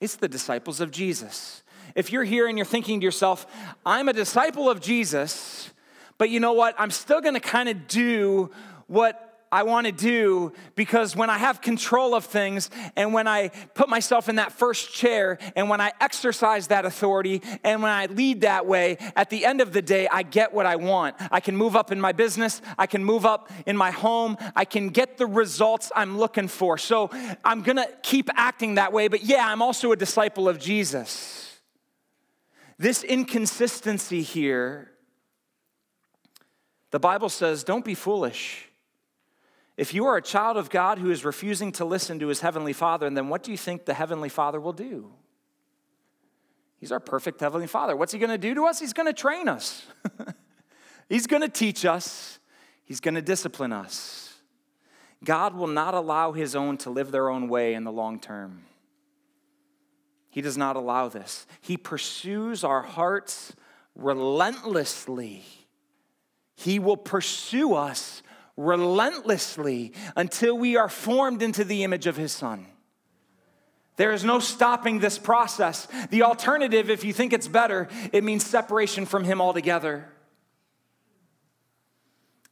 It's 0.01 0.17
the 0.17 0.29
disciples 0.29 0.81
of 0.81 0.91
Jesus. 0.91 1.62
If 1.95 2.12
you're 2.12 2.25
here 2.25 2.47
and 2.47 2.57
you're 2.57 2.67
thinking 2.67 3.01
to 3.01 3.05
yourself, 3.05 3.47
I'm 3.85 4.09
a 4.09 4.12
disciple 4.12 4.71
of 4.71 4.81
Jesus, 4.81 5.71
but 6.19 6.31
you 6.31 6.38
know 6.38 6.53
what? 6.53 6.75
I'm 6.79 6.91
still 6.91 7.21
going 7.21 7.35
to 7.35 7.41
kind 7.41 7.69
of 7.69 7.88
do 7.88 8.51
what 8.87 9.28
I 9.50 9.62
want 9.62 9.87
to 9.87 9.92
do 9.92 10.52
because 10.74 11.16
when 11.16 11.30
I 11.30 11.38
have 11.38 11.61
control 11.61 12.14
of 12.14 12.24
things 12.24 12.70
and 12.96 13.14
when 13.14 13.26
I 13.26 13.48
put 13.74 13.88
myself 13.88 14.28
in 14.28 14.37
that 14.37 14.52
first 14.52 14.92
chair 14.92 15.38
and 15.56 15.70
when 15.70 15.80
I 15.80 15.92
exercise 16.00 16.68
that 16.68 16.84
authority 16.84 17.42
and 17.64 17.82
when 17.82 17.90
I 17.90 18.06
lead 18.06 18.42
that 18.42 18.66
way, 18.66 18.98
at 19.16 19.30
the 19.30 19.46
end 19.46 19.61
of 19.61 19.72
the 19.72 19.82
day, 19.82 20.06
I 20.08 20.22
get 20.22 20.52
what 20.52 20.66
I 20.66 20.76
want. 20.76 21.16
I 21.30 21.40
can 21.40 21.56
move 21.56 21.76
up 21.76 21.90
in 21.90 22.00
my 22.00 22.12
business, 22.12 22.61
I 22.76 22.87
can 22.87 23.02
move 23.02 23.24
up 23.24 23.50
in 23.66 23.76
my 23.76 23.90
home, 23.90 24.37
I 24.54 24.64
can 24.64 24.90
get 24.90 25.16
the 25.16 25.26
results 25.26 25.90
I'm 25.96 26.18
looking 26.18 26.48
for. 26.48 26.76
So 26.76 27.11
I'm 27.44 27.62
going 27.62 27.76
to 27.76 27.88
keep 28.02 28.28
acting 28.34 28.74
that 28.74 28.92
way, 28.92 29.08
but 29.08 29.24
yeah, 29.24 29.46
I'm 29.46 29.62
also 29.62 29.92
a 29.92 29.96
disciple 29.96 30.48
of 30.48 30.58
Jesus. 30.58 31.56
This 32.78 33.02
inconsistency 33.02 34.22
here, 34.22 34.90
the 36.90 37.00
Bible 37.00 37.28
says, 37.28 37.64
don't 37.64 37.84
be 37.84 37.94
foolish. 37.94 38.67
If 39.79 39.95
you 39.95 40.07
are 40.07 40.17
a 40.17 40.23
child 40.23 40.57
of 40.57 40.71
God 40.71 40.99
who 40.99 41.09
is 41.09 41.25
refusing 41.25 41.71
to 41.73 41.85
listen 41.85 42.19
to 42.19 42.27
his 42.27 42.41
heavenly 42.41 42.73
Father, 42.73 43.09
then 43.09 43.29
what 43.29 43.45
do 43.45 43.53
you 43.53 43.57
think 43.57 43.85
the 43.85 43.95
heavenly 43.95 44.29
Father 44.29 44.61
will 44.61 44.73
do? 44.73 45.12
He's 46.81 46.91
our 46.91 46.99
perfect 46.99 47.41
heavenly 47.41 47.69
Father. 47.69 47.95
What's 47.95 48.12
he 48.12 48.19
going 48.19 48.33
to 48.33 48.38
do 48.38 48.57
to 48.57 48.67
us? 48.67 48.81
He's 48.81 48.93
going 48.93 49.07
to 49.07 49.12
train 49.12 49.49
us. 49.49 49.87
He's 51.09 51.29
going 51.29 51.43
to 51.43 51.49
teach 51.49 51.85
us. 51.85 52.41
He's 52.85 52.99
going 52.99 53.14
to 53.14 53.23
discipline 53.23 53.73
us. 53.73 54.35
God 55.23 55.55
will 55.55 55.69
not 55.69 55.95
allow 55.95 56.33
his 56.33 56.57
own 56.57 56.77
to 56.79 56.91
live 56.91 57.12
their 57.12 57.31
own 57.31 57.49
way 57.49 57.75
in 57.75 57.85
the 57.85 57.93
long 57.93 58.19
term. 58.19 58.64
He 60.29 60.41
does 60.41 60.59
not 60.59 60.75
allow 60.75 61.09
this. 61.09 61.47
He 61.61 61.77
pursues 61.77 62.64
our 62.64 62.83
hearts 62.83 63.55
relentlessly. 63.95 65.45
He 66.57 66.81
will 66.81 66.97
pursue 66.97 67.75
us 67.75 68.23
relentlessly 68.59 69.92
until 70.16 70.59
we 70.59 70.77
are 70.77 70.88
formed 70.88 71.40
into 71.40 71.64
the 71.64 71.85
image 71.85 72.07
of 72.07 72.16
his 72.16 72.33
son. 72.33 72.66
There 73.97 74.12
is 74.12 74.25
no 74.25 74.40
stopping 74.40 74.99
this 74.99 75.18
process. 75.18 75.88
The 76.11 76.23
alternative, 76.23 76.90
if 76.90 77.05
you 77.05 77.12
think 77.12 77.33
it's 77.33 77.49
better, 77.49 77.88
it 78.12 78.23
means 78.23 78.44
separation 78.44 79.07
from 79.07 79.25
him 79.25 79.40
altogether. 79.40 80.09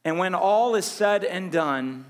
And 0.03 0.17
when 0.17 0.33
all 0.33 0.75
is 0.75 0.85
said 0.85 1.23
and 1.23 1.51
done, 1.51 2.05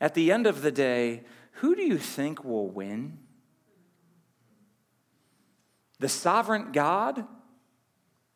at 0.00 0.14
the 0.14 0.32
end 0.32 0.46
of 0.46 0.62
the 0.62 0.72
day, 0.72 1.22
who 1.52 1.74
do 1.74 1.82
you 1.82 1.98
think 1.98 2.44
will 2.44 2.68
win? 2.68 3.18
The 6.00 6.08
sovereign 6.08 6.72
God? 6.72 7.24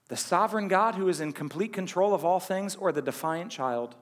The 0.09 0.17
sovereign 0.17 0.69
God 0.69 0.95
who 0.95 1.09
is 1.09 1.21
in 1.21 1.33
complete 1.33 1.73
control 1.73 2.15
of 2.15 2.25
all 2.25 2.41
things, 2.41 2.77
or 2.77 2.93
the 2.93 3.03
defiant 3.03 3.51
child? 3.51 3.95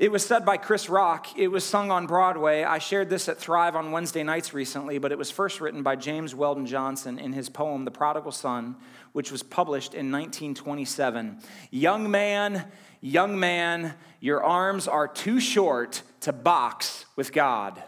It 0.00 0.10
was 0.10 0.24
said 0.24 0.46
by 0.46 0.56
Chris 0.56 0.88
Rock. 0.88 1.26
It 1.36 1.48
was 1.48 1.62
sung 1.62 1.90
on 1.90 2.06
Broadway. 2.06 2.62
I 2.62 2.78
shared 2.78 3.10
this 3.10 3.28
at 3.28 3.36
Thrive 3.36 3.76
on 3.76 3.92
Wednesday 3.92 4.22
nights 4.22 4.54
recently, 4.54 4.96
but 4.96 5.12
it 5.12 5.18
was 5.18 5.30
first 5.30 5.60
written 5.60 5.82
by 5.82 5.94
James 5.94 6.34
Weldon 6.34 6.64
Johnson 6.64 7.18
in 7.18 7.34
his 7.34 7.50
poem, 7.50 7.84
The 7.84 7.90
Prodigal 7.90 8.32
Son, 8.32 8.76
which 9.12 9.30
was 9.30 9.42
published 9.42 9.92
in 9.92 10.10
1927. 10.10 11.40
Young 11.70 12.10
man, 12.10 12.72
young 13.02 13.38
man, 13.38 13.92
your 14.20 14.42
arms 14.42 14.88
are 14.88 15.06
too 15.06 15.38
short 15.38 16.00
to 16.20 16.32
box 16.32 17.04
with 17.14 17.30
God. 17.30 17.82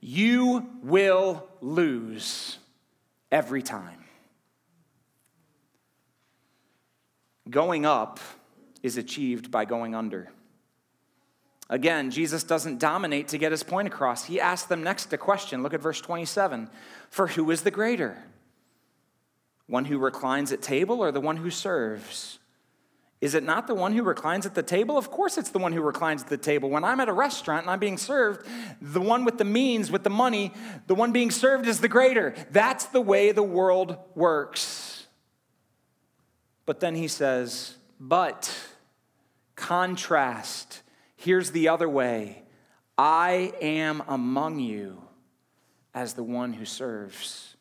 You 0.00 0.70
will 0.82 1.46
lose 1.60 2.56
every 3.30 3.60
time. 3.60 4.06
Going 7.50 7.84
up 7.84 8.20
is 8.82 8.96
achieved 8.96 9.50
by 9.50 9.64
going 9.64 9.94
under. 9.94 10.30
Again, 11.68 12.10
Jesus 12.10 12.42
doesn't 12.42 12.80
dominate 12.80 13.28
to 13.28 13.38
get 13.38 13.52
his 13.52 13.62
point 13.62 13.86
across. 13.86 14.24
He 14.24 14.40
asks 14.40 14.66
them 14.66 14.82
next 14.82 15.12
a 15.12 15.18
question. 15.18 15.62
Look 15.62 15.72
at 15.72 15.80
verse 15.80 16.00
27. 16.00 16.68
For 17.10 17.28
who 17.28 17.50
is 17.50 17.62
the 17.62 17.70
greater? 17.70 18.18
One 19.68 19.84
who 19.84 19.98
reclines 19.98 20.50
at 20.50 20.62
table 20.62 21.00
or 21.00 21.12
the 21.12 21.20
one 21.20 21.36
who 21.36 21.50
serves? 21.50 22.40
Is 23.20 23.34
it 23.34 23.44
not 23.44 23.68
the 23.68 23.74
one 23.74 23.92
who 23.92 24.02
reclines 24.02 24.46
at 24.46 24.54
the 24.54 24.62
table? 24.62 24.98
Of 24.98 25.10
course, 25.10 25.38
it's 25.38 25.50
the 25.50 25.58
one 25.58 25.72
who 25.72 25.82
reclines 25.82 26.22
at 26.22 26.28
the 26.28 26.38
table. 26.38 26.70
When 26.70 26.82
I'm 26.82 26.98
at 27.00 27.08
a 27.08 27.12
restaurant 27.12 27.62
and 27.62 27.70
I'm 27.70 27.78
being 27.78 27.98
served, 27.98 28.46
the 28.80 29.00
one 29.00 29.24
with 29.24 29.38
the 29.38 29.44
means, 29.44 29.92
with 29.92 30.02
the 30.02 30.10
money, 30.10 30.52
the 30.88 30.94
one 30.96 31.12
being 31.12 31.30
served 31.30 31.68
is 31.68 31.80
the 31.80 31.88
greater. 31.88 32.34
That's 32.50 32.86
the 32.86 33.00
way 33.00 33.30
the 33.30 33.42
world 33.42 33.96
works. 34.14 35.06
But 36.64 36.80
then 36.80 36.94
he 36.94 37.08
says, 37.08 37.76
but 38.00 38.50
contrast. 39.60 40.82
Here's 41.16 41.50
the 41.50 41.68
other 41.68 41.88
way 41.88 42.42
I 42.98 43.52
am 43.60 44.02
among 44.08 44.58
you 44.58 45.02
as 45.94 46.14
the 46.14 46.22
one 46.22 46.54
who 46.54 46.64
serves. 46.64 47.56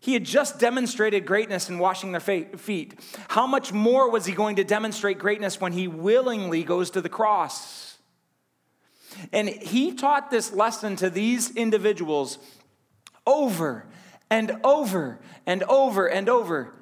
He 0.00 0.14
had 0.14 0.24
just 0.24 0.58
demonstrated 0.58 1.26
greatness 1.26 1.68
in 1.68 1.78
washing 1.78 2.10
their 2.10 2.20
feet. 2.20 2.98
How 3.28 3.46
much 3.46 3.72
more 3.72 4.10
was 4.10 4.26
he 4.26 4.32
going 4.32 4.56
to 4.56 4.64
demonstrate 4.64 5.18
greatness 5.18 5.60
when 5.60 5.72
he 5.72 5.86
willingly 5.86 6.64
goes 6.64 6.90
to 6.90 7.00
the 7.00 7.08
cross? 7.08 7.98
And 9.32 9.48
he 9.48 9.92
taught 9.92 10.30
this 10.30 10.52
lesson 10.52 10.96
to 10.96 11.10
these 11.10 11.54
individuals 11.54 12.38
over 13.26 13.86
and 14.28 14.56
over 14.64 15.20
and 15.46 15.62
over 15.64 16.06
and 16.08 16.28
over 16.28 16.74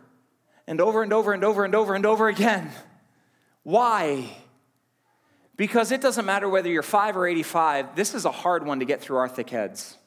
and 0.66 0.80
over 0.80 1.02
and 1.02 1.12
over 1.12 1.32
and 1.32 1.44
over 1.44 1.64
and 1.64 1.74
over 1.74 1.94
and 1.94 2.06
over 2.06 2.28
again. 2.28 2.70
Why? 3.62 4.36
Because 5.56 5.92
it 5.92 6.00
doesn't 6.00 6.24
matter 6.24 6.48
whether 6.48 6.70
you're 6.70 6.82
5 6.82 7.16
or 7.16 7.26
85, 7.26 7.94
this 7.94 8.14
is 8.14 8.24
a 8.24 8.30
hard 8.30 8.64
one 8.64 8.80
to 8.80 8.86
get 8.86 9.00
through 9.00 9.18
our 9.18 9.28
thick 9.28 9.50
heads. 9.50 9.98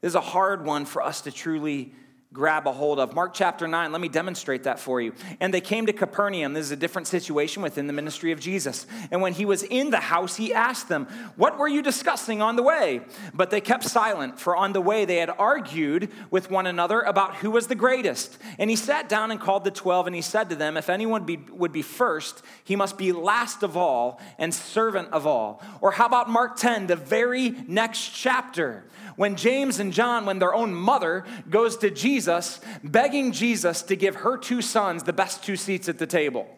This 0.00 0.10
is 0.10 0.14
a 0.14 0.20
hard 0.20 0.64
one 0.64 0.84
for 0.84 1.02
us 1.02 1.22
to 1.22 1.32
truly 1.32 1.94
grab 2.36 2.66
a 2.66 2.72
hold 2.72 3.00
of. 3.00 3.14
Mark 3.14 3.32
chapter 3.32 3.66
9, 3.66 3.92
let 3.92 4.00
me 4.00 4.10
demonstrate 4.10 4.64
that 4.64 4.78
for 4.78 5.00
you. 5.00 5.14
And 5.40 5.54
they 5.54 5.62
came 5.62 5.86
to 5.86 5.92
Capernaum. 5.94 6.52
This 6.52 6.66
is 6.66 6.70
a 6.70 6.76
different 6.76 7.08
situation 7.08 7.62
within 7.62 7.86
the 7.86 7.94
ministry 7.94 8.30
of 8.30 8.40
Jesus. 8.40 8.86
And 9.10 9.22
when 9.22 9.32
he 9.32 9.46
was 9.46 9.62
in 9.62 9.88
the 9.88 10.00
house, 10.00 10.36
he 10.36 10.52
asked 10.52 10.90
them, 10.90 11.06
What 11.36 11.58
were 11.58 11.66
you 11.66 11.80
discussing 11.80 12.42
on 12.42 12.56
the 12.56 12.62
way? 12.62 13.00
But 13.32 13.48
they 13.48 13.62
kept 13.62 13.84
silent, 13.84 14.38
for 14.38 14.54
on 14.54 14.74
the 14.74 14.82
way 14.82 15.06
they 15.06 15.16
had 15.16 15.30
argued 15.30 16.10
with 16.30 16.50
one 16.50 16.66
another 16.66 17.00
about 17.00 17.36
who 17.36 17.50
was 17.50 17.68
the 17.68 17.74
greatest. 17.74 18.36
And 18.58 18.68
he 18.68 18.76
sat 18.76 19.08
down 19.08 19.30
and 19.30 19.40
called 19.40 19.64
the 19.64 19.70
twelve, 19.70 20.06
and 20.06 20.14
he 20.14 20.20
said 20.20 20.50
to 20.50 20.56
them, 20.56 20.76
If 20.76 20.90
anyone 20.90 21.24
be, 21.24 21.38
would 21.52 21.72
be 21.72 21.80
first, 21.80 22.42
he 22.64 22.76
must 22.76 22.98
be 22.98 23.12
last 23.12 23.62
of 23.62 23.78
all 23.78 24.20
and 24.38 24.52
servant 24.52 25.08
of 25.10 25.26
all. 25.26 25.62
Or 25.80 25.90
how 25.92 26.04
about 26.04 26.28
Mark 26.28 26.56
10, 26.58 26.88
the 26.88 26.96
very 26.96 27.54
next 27.66 28.10
chapter? 28.10 28.84
When 29.16 29.36
James 29.36 29.80
and 29.80 29.92
John, 29.92 30.26
when 30.26 30.38
their 30.38 30.54
own 30.54 30.74
mother 30.74 31.24
goes 31.48 31.76
to 31.78 31.90
Jesus, 31.90 32.60
begging 32.84 33.32
Jesus 33.32 33.82
to 33.82 33.96
give 33.96 34.16
her 34.16 34.36
two 34.36 34.62
sons 34.62 35.02
the 35.02 35.12
best 35.12 35.42
two 35.42 35.56
seats 35.56 35.88
at 35.88 35.98
the 35.98 36.06
table. 36.06 36.48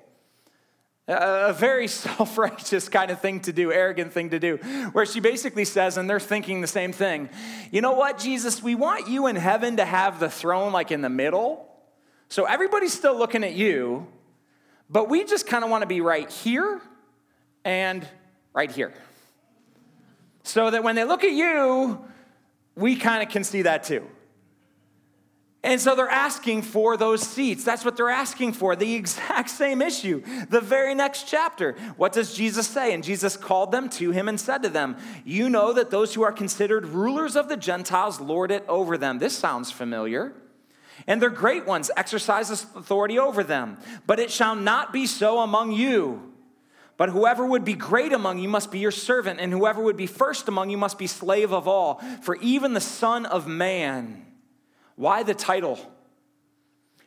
A 1.06 1.54
very 1.54 1.88
self 1.88 2.36
righteous 2.36 2.88
kind 2.88 3.10
of 3.10 3.20
thing 3.20 3.40
to 3.40 3.52
do, 3.52 3.72
arrogant 3.72 4.12
thing 4.12 4.30
to 4.30 4.38
do, 4.38 4.56
where 4.92 5.06
she 5.06 5.20
basically 5.20 5.64
says, 5.64 5.96
and 5.96 6.10
they're 6.10 6.20
thinking 6.20 6.60
the 6.60 6.66
same 6.66 6.92
thing 6.92 7.30
You 7.70 7.80
know 7.80 7.92
what, 7.92 8.18
Jesus, 8.18 8.62
we 8.62 8.74
want 8.74 9.08
you 9.08 9.26
in 9.26 9.36
heaven 9.36 9.76
to 9.76 9.84
have 9.84 10.20
the 10.20 10.28
throne 10.28 10.72
like 10.72 10.90
in 10.90 11.00
the 11.00 11.08
middle. 11.08 11.64
So 12.28 12.44
everybody's 12.44 12.92
still 12.92 13.16
looking 13.16 13.42
at 13.42 13.54
you, 13.54 14.06
but 14.90 15.08
we 15.08 15.24
just 15.24 15.46
kind 15.46 15.64
of 15.64 15.70
want 15.70 15.82
to 15.82 15.86
be 15.86 16.02
right 16.02 16.30
here 16.30 16.80
and 17.64 18.06
right 18.52 18.70
here. 18.70 18.92
So 20.42 20.70
that 20.70 20.82
when 20.84 20.94
they 20.94 21.04
look 21.04 21.24
at 21.24 21.32
you, 21.32 22.04
we 22.78 22.96
kind 22.96 23.22
of 23.22 23.28
can 23.28 23.44
see 23.44 23.62
that 23.62 23.84
too. 23.84 24.06
And 25.64 25.80
so 25.80 25.96
they're 25.96 26.08
asking 26.08 26.62
for 26.62 26.96
those 26.96 27.20
seats. 27.20 27.64
That's 27.64 27.84
what 27.84 27.96
they're 27.96 28.10
asking 28.10 28.52
for. 28.52 28.76
The 28.76 28.94
exact 29.02 29.50
same 29.50 29.82
issue. 29.82 30.22
The 30.48 30.60
very 30.60 30.94
next 30.94 31.24
chapter. 31.28 31.72
What 31.96 32.12
does 32.12 32.34
Jesus 32.34 32.66
say? 32.68 32.94
And 32.94 33.02
Jesus 33.02 33.36
called 33.36 33.72
them 33.72 33.88
to 33.90 34.12
him 34.12 34.28
and 34.28 34.40
said 34.40 34.62
to 34.62 34.68
them, 34.68 34.96
You 35.24 35.50
know 35.50 35.72
that 35.72 35.90
those 35.90 36.14
who 36.14 36.22
are 36.22 36.32
considered 36.32 36.86
rulers 36.86 37.34
of 37.36 37.48
the 37.48 37.56
Gentiles 37.56 38.20
lord 38.20 38.50
it 38.50 38.64
over 38.68 38.96
them. 38.96 39.18
This 39.18 39.36
sounds 39.36 39.70
familiar. 39.70 40.32
And 41.06 41.20
their 41.20 41.30
great 41.30 41.66
ones 41.66 41.90
exercise 41.96 42.50
authority 42.50 43.18
over 43.18 43.42
them. 43.42 43.78
But 44.06 44.20
it 44.20 44.30
shall 44.30 44.54
not 44.54 44.92
be 44.92 45.06
so 45.06 45.40
among 45.40 45.72
you. 45.72 46.32
But 46.98 47.10
whoever 47.10 47.46
would 47.46 47.64
be 47.64 47.74
great 47.74 48.12
among 48.12 48.40
you 48.40 48.48
must 48.48 48.72
be 48.72 48.80
your 48.80 48.90
servant, 48.90 49.38
and 49.40 49.52
whoever 49.52 49.80
would 49.80 49.96
be 49.96 50.08
first 50.08 50.48
among 50.48 50.68
you 50.68 50.76
must 50.76 50.98
be 50.98 51.06
slave 51.06 51.52
of 51.52 51.66
all. 51.68 52.02
For 52.22 52.34
even 52.36 52.74
the 52.74 52.80
Son 52.80 53.24
of 53.24 53.46
Man, 53.46 54.26
why 54.96 55.22
the 55.22 55.32
title? 55.32 55.78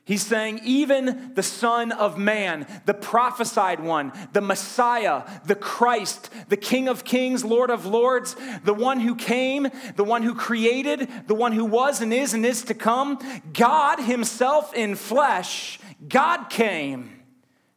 He's 0.05 0.25
saying, 0.25 0.61
even 0.63 1.33
the 1.35 1.43
Son 1.43 1.91
of 1.91 2.17
Man, 2.17 2.65
the 2.85 2.93
prophesied 2.93 3.81
one, 3.81 4.13
the 4.31 4.39
Messiah, 4.39 5.23
the 5.45 5.55
Christ, 5.55 6.29
the 6.47 6.57
King 6.57 6.87
of 6.87 7.03
Kings, 7.03 7.43
Lord 7.43 7.69
of 7.69 7.85
Lords, 7.85 8.37
the 8.63 8.73
one 8.73 9.01
who 9.01 9.13
came, 9.13 9.67
the 9.97 10.05
one 10.05 10.23
who 10.23 10.35
created, 10.35 11.09
the 11.27 11.35
one 11.35 11.51
who 11.51 11.65
was 11.65 12.01
and 12.01 12.13
is 12.13 12.33
and 12.33 12.45
is 12.45 12.63
to 12.63 12.73
come, 12.73 13.19
God 13.53 13.99
Himself 13.99 14.73
in 14.73 14.95
flesh, 14.95 15.79
God 16.07 16.45
came 16.45 17.23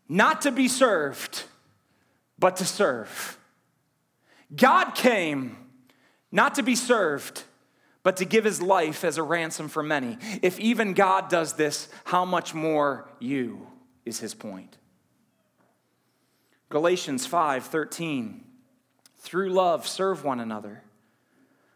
not 0.08 0.42
to 0.42 0.52
be 0.52 0.68
served, 0.68 1.44
but 2.38 2.56
to 2.56 2.64
serve. 2.64 3.38
God 4.54 4.92
came 4.94 5.56
not 6.30 6.56
to 6.56 6.62
be 6.62 6.74
served, 6.74 7.44
but 8.02 8.16
to 8.18 8.24
give 8.24 8.44
his 8.44 8.60
life 8.60 9.04
as 9.04 9.18
a 9.18 9.22
ransom 9.22 9.68
for 9.68 9.82
many. 9.82 10.18
If 10.42 10.58
even 10.60 10.92
God 10.94 11.28
does 11.28 11.54
this, 11.54 11.88
how 12.04 12.24
much 12.24 12.54
more 12.54 13.08
you 13.18 13.66
is 14.04 14.20
his 14.20 14.34
point. 14.34 14.76
Galatians 16.68 17.26
5 17.26 17.64
13. 17.66 18.44
Through 19.18 19.50
love, 19.50 19.86
serve 19.86 20.22
one 20.22 20.40
another. 20.40 20.82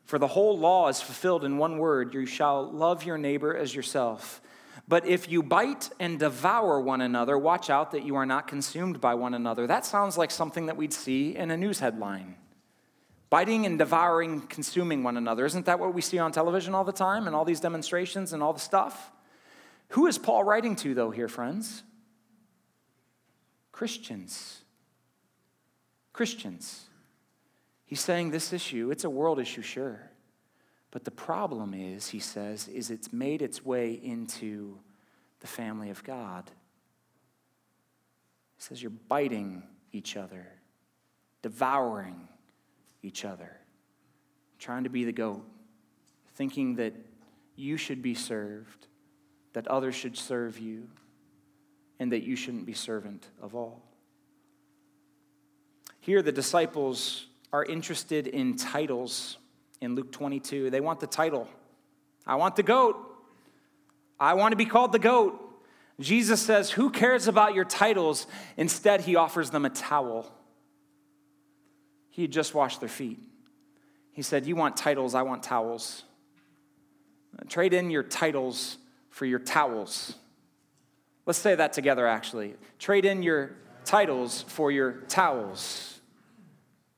For 0.04 0.18
the 0.18 0.26
whole 0.26 0.58
law 0.58 0.88
is 0.88 1.00
fulfilled 1.00 1.44
in 1.44 1.56
one 1.56 1.78
word 1.78 2.14
you 2.14 2.26
shall 2.26 2.70
love 2.70 3.04
your 3.04 3.16
neighbor 3.16 3.56
as 3.56 3.74
yourself. 3.74 4.40
But 4.86 5.06
if 5.06 5.28
you 5.28 5.42
bite 5.42 5.90
and 5.98 6.18
devour 6.18 6.80
one 6.80 7.00
another, 7.00 7.36
watch 7.36 7.70
out 7.70 7.90
that 7.90 8.04
you 8.04 8.16
are 8.16 8.26
not 8.26 8.46
consumed 8.46 9.00
by 9.00 9.14
one 9.14 9.34
another. 9.34 9.66
That 9.66 9.84
sounds 9.84 10.16
like 10.16 10.30
something 10.30 10.66
that 10.66 10.76
we'd 10.76 10.92
see 10.92 11.34
in 11.36 11.50
a 11.50 11.56
news 11.56 11.80
headline. 11.80 12.36
Biting 13.30 13.66
and 13.66 13.78
devouring, 13.78 14.42
consuming 14.42 15.02
one 15.02 15.16
another. 15.16 15.44
Isn't 15.44 15.66
that 15.66 15.78
what 15.78 15.92
we 15.92 16.00
see 16.00 16.18
on 16.18 16.32
television 16.32 16.74
all 16.74 16.84
the 16.84 16.92
time 16.92 17.26
and 17.26 17.36
all 17.36 17.44
these 17.44 17.60
demonstrations 17.60 18.32
and 18.32 18.42
all 18.42 18.52
the 18.52 18.60
stuff? 18.60 19.10
Who 19.90 20.06
is 20.06 20.18
Paul 20.18 20.44
writing 20.44 20.76
to, 20.76 20.94
though, 20.94 21.10
here, 21.10 21.28
friends? 21.28 21.82
Christians. 23.72 24.62
Christians. 26.12 26.86
He's 27.84 28.00
saying 28.00 28.30
this 28.30 28.52
issue, 28.52 28.90
it's 28.90 29.04
a 29.04 29.10
world 29.10 29.38
issue, 29.38 29.62
sure. 29.62 30.07
But 30.98 31.04
the 31.04 31.10
problem 31.12 31.74
is, 31.74 32.08
he 32.08 32.18
says, 32.18 32.66
is 32.66 32.90
it's 32.90 33.12
made 33.12 33.40
its 33.40 33.64
way 33.64 33.92
into 33.92 34.80
the 35.38 35.46
family 35.46 35.90
of 35.90 36.02
God. 36.02 36.50
He 38.56 38.62
says 38.62 38.82
you're 38.82 38.90
biting 38.90 39.62
each 39.92 40.16
other, 40.16 40.44
devouring 41.40 42.26
each 43.00 43.24
other, 43.24 43.58
trying 44.58 44.82
to 44.82 44.90
be 44.90 45.04
the 45.04 45.12
goat, 45.12 45.44
thinking 46.34 46.74
that 46.74 46.94
you 47.54 47.76
should 47.76 48.02
be 48.02 48.14
served, 48.14 48.88
that 49.52 49.68
others 49.68 49.94
should 49.94 50.16
serve 50.18 50.58
you, 50.58 50.88
and 52.00 52.10
that 52.10 52.24
you 52.24 52.34
shouldn't 52.34 52.66
be 52.66 52.72
servant 52.72 53.28
of 53.40 53.54
all. 53.54 53.84
Here, 56.00 56.22
the 56.22 56.32
disciples 56.32 57.28
are 57.52 57.64
interested 57.64 58.26
in 58.26 58.56
titles 58.56 59.38
in 59.80 59.94
Luke 59.94 60.12
22. 60.12 60.70
They 60.70 60.80
want 60.80 61.00
the 61.00 61.06
title. 61.06 61.48
I 62.26 62.36
want 62.36 62.56
the 62.56 62.62
goat. 62.62 62.96
I 64.20 64.34
want 64.34 64.52
to 64.52 64.56
be 64.56 64.66
called 64.66 64.92
the 64.92 64.98
goat. 64.98 65.44
Jesus 66.00 66.40
says, 66.40 66.70
Who 66.70 66.90
cares 66.90 67.26
about 67.26 67.54
your 67.54 67.64
titles? 67.64 68.26
Instead, 68.56 69.02
he 69.02 69.16
offers 69.16 69.50
them 69.50 69.64
a 69.64 69.70
towel. 69.70 70.32
He 72.10 72.22
had 72.22 72.30
just 72.30 72.54
washed 72.54 72.80
their 72.80 72.88
feet. 72.88 73.18
He 74.12 74.22
said, 74.22 74.46
You 74.46 74.56
want 74.56 74.76
titles, 74.76 75.14
I 75.14 75.22
want 75.22 75.42
towels. 75.42 76.04
Trade 77.48 77.72
in 77.72 77.90
your 77.90 78.02
titles 78.02 78.78
for 79.10 79.26
your 79.26 79.38
towels. 79.38 80.14
Let's 81.26 81.38
say 81.38 81.54
that 81.54 81.72
together, 81.72 82.06
actually. 82.06 82.54
Trade 82.78 83.04
in 83.04 83.22
your 83.22 83.56
titles 83.84 84.42
for 84.48 84.70
your 84.70 84.92
towels. 85.08 86.00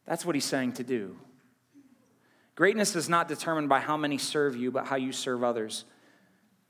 That's 0.07 0.25
what 0.25 0.35
he's 0.35 0.45
saying 0.45 0.73
to 0.75 0.85
do. 0.85 1.17
Greatness 2.61 2.95
is 2.95 3.09
not 3.09 3.27
determined 3.27 3.71
by 3.71 3.81
how 3.81 3.97
many 3.97 4.19
serve 4.19 4.55
you, 4.55 4.71
but 4.71 4.85
how 4.85 4.97
you 4.97 5.13
serve 5.13 5.43
others. 5.43 5.87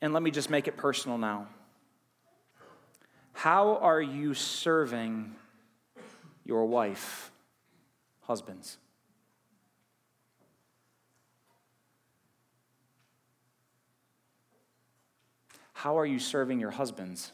And 0.01 0.13
let 0.13 0.23
me 0.23 0.31
just 0.31 0.49
make 0.49 0.69
it 0.69 0.77
personal 0.77 1.19
now. 1.19 1.49
How 3.33 3.75
are 3.79 4.01
you 4.01 4.33
serving 4.33 5.35
your 6.45 6.65
wife, 6.67 7.33
husbands? 8.21 8.79
How 15.73 15.99
are 15.99 16.07
you 16.07 16.21
serving 16.21 16.61
your 16.61 16.71
husbands, 16.71 17.33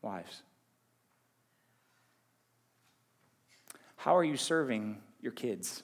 wives? 0.00 0.42
How 3.96 4.16
are 4.16 4.22
you 4.22 4.36
serving 4.36 4.98
your 5.20 5.32
kids? 5.32 5.82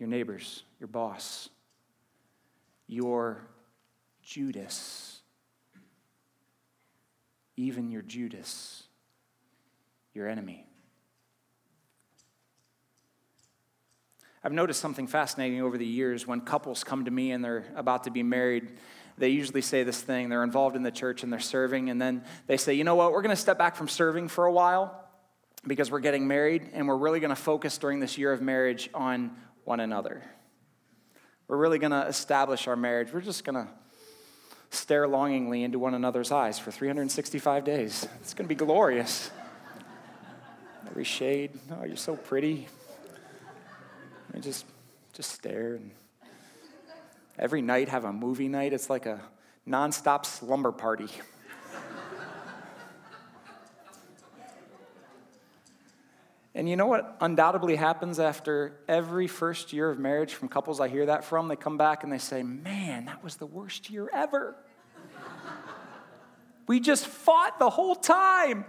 Your 0.00 0.08
neighbors, 0.08 0.64
your 0.80 0.88
boss, 0.88 1.50
your 2.88 3.46
Judas, 4.22 5.20
even 7.56 7.90
your 7.90 8.02
Judas, 8.02 8.84
your 10.14 10.26
enemy. 10.26 10.66
I've 14.42 14.52
noticed 14.52 14.80
something 14.80 15.06
fascinating 15.06 15.60
over 15.60 15.76
the 15.76 15.86
years 15.86 16.26
when 16.26 16.40
couples 16.40 16.82
come 16.82 17.04
to 17.04 17.10
me 17.10 17.32
and 17.32 17.44
they're 17.44 17.66
about 17.76 18.04
to 18.04 18.10
be 18.10 18.22
married. 18.22 18.72
They 19.18 19.28
usually 19.28 19.60
say 19.60 19.82
this 19.82 20.00
thing 20.00 20.30
they're 20.30 20.42
involved 20.42 20.76
in 20.76 20.82
the 20.82 20.90
church 20.90 21.22
and 21.22 21.30
they're 21.30 21.40
serving, 21.40 21.90
and 21.90 22.00
then 22.00 22.24
they 22.46 22.56
say, 22.56 22.72
you 22.72 22.84
know 22.84 22.94
what, 22.94 23.12
we're 23.12 23.20
going 23.20 23.36
to 23.36 23.40
step 23.40 23.58
back 23.58 23.76
from 23.76 23.86
serving 23.86 24.28
for 24.28 24.46
a 24.46 24.52
while 24.52 24.96
because 25.66 25.90
we're 25.90 26.00
getting 26.00 26.26
married, 26.26 26.70
and 26.72 26.88
we're 26.88 26.96
really 26.96 27.20
going 27.20 27.28
to 27.28 27.36
focus 27.36 27.76
during 27.76 28.00
this 28.00 28.16
year 28.16 28.32
of 28.32 28.40
marriage 28.40 28.88
on 28.94 29.36
one 29.70 29.78
another. 29.78 30.20
We're 31.46 31.56
really 31.56 31.78
going 31.78 31.92
to 31.92 32.04
establish 32.08 32.66
our 32.66 32.74
marriage. 32.74 33.12
We're 33.12 33.20
just 33.20 33.44
going 33.44 33.54
to 33.54 33.68
stare 34.70 35.06
longingly 35.06 35.62
into 35.62 35.78
one 35.78 35.94
another's 35.94 36.32
eyes 36.32 36.58
for 36.58 36.72
365 36.72 37.62
days. 37.62 38.08
It's 38.20 38.34
going 38.34 38.46
to 38.46 38.48
be 38.48 38.56
glorious. 38.56 39.30
Every 40.88 41.04
shade, 41.04 41.52
oh, 41.70 41.84
you're 41.84 41.96
so 41.96 42.16
pretty. 42.16 42.66
And 44.34 44.42
just, 44.42 44.66
just 45.12 45.30
stare. 45.30 45.76
And 45.76 45.92
every 47.38 47.62
night 47.62 47.90
have 47.90 48.04
a 48.04 48.12
movie 48.12 48.48
night. 48.48 48.72
It's 48.72 48.90
like 48.90 49.06
a 49.06 49.20
nonstop 49.68 50.26
slumber 50.26 50.72
party. 50.72 51.10
And 56.54 56.68
you 56.68 56.76
know 56.76 56.86
what 56.86 57.16
undoubtedly 57.20 57.76
happens 57.76 58.18
after 58.18 58.80
every 58.88 59.28
first 59.28 59.72
year 59.72 59.88
of 59.88 59.98
marriage 59.98 60.34
from 60.34 60.48
couples 60.48 60.80
I 60.80 60.88
hear 60.88 61.06
that 61.06 61.24
from? 61.24 61.48
They 61.48 61.56
come 61.56 61.76
back 61.76 62.02
and 62.02 62.12
they 62.12 62.18
say, 62.18 62.42
Man, 62.42 63.04
that 63.04 63.22
was 63.22 63.36
the 63.36 63.46
worst 63.46 63.88
year 63.88 64.10
ever. 64.12 64.56
we 66.66 66.80
just 66.80 67.06
fought 67.06 67.58
the 67.60 67.70
whole 67.70 67.94
time. 67.94 68.64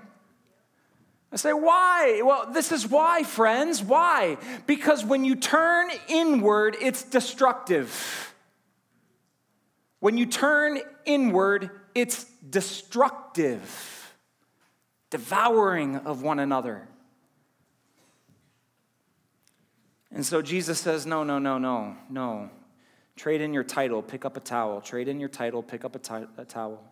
I 1.32 1.38
say, 1.38 1.54
Why? 1.54 2.22
Well, 2.24 2.52
this 2.52 2.72
is 2.72 2.88
why, 2.88 3.24
friends. 3.24 3.82
Why? 3.82 4.38
Because 4.68 5.04
when 5.04 5.26
you 5.26 5.36
turn 5.36 5.90
inward, 6.08 6.78
it's 6.80 7.02
destructive. 7.02 8.32
When 10.02 10.18
you 10.18 10.28
turn 10.28 10.80
inward, 11.06 11.72
it's 11.96 12.26
destructive, 12.48 14.14
devouring 15.10 15.96
of 15.96 16.22
one 16.22 16.40
another. 16.40 16.88
And 20.14 20.26
so 20.26 20.42
Jesus 20.42 20.80
says, 20.80 21.06
No, 21.06 21.24
no, 21.24 21.40
no, 21.40 21.58
no, 21.58 21.96
no. 22.10 22.50
Trade 23.16 23.42
in 23.42 23.54
your 23.54 23.64
title, 23.64 24.02
pick 24.02 24.26
up 24.26 24.38
a 24.38 24.40
towel. 24.40 24.82
Trade 24.82 25.08
in 25.08 25.20
your 25.20 25.30
title, 25.30 25.62
pick 25.62 25.86
up 25.86 25.96
a, 25.96 26.00
t- 26.00 26.28
a 26.38 26.46
towel. 26.46 26.84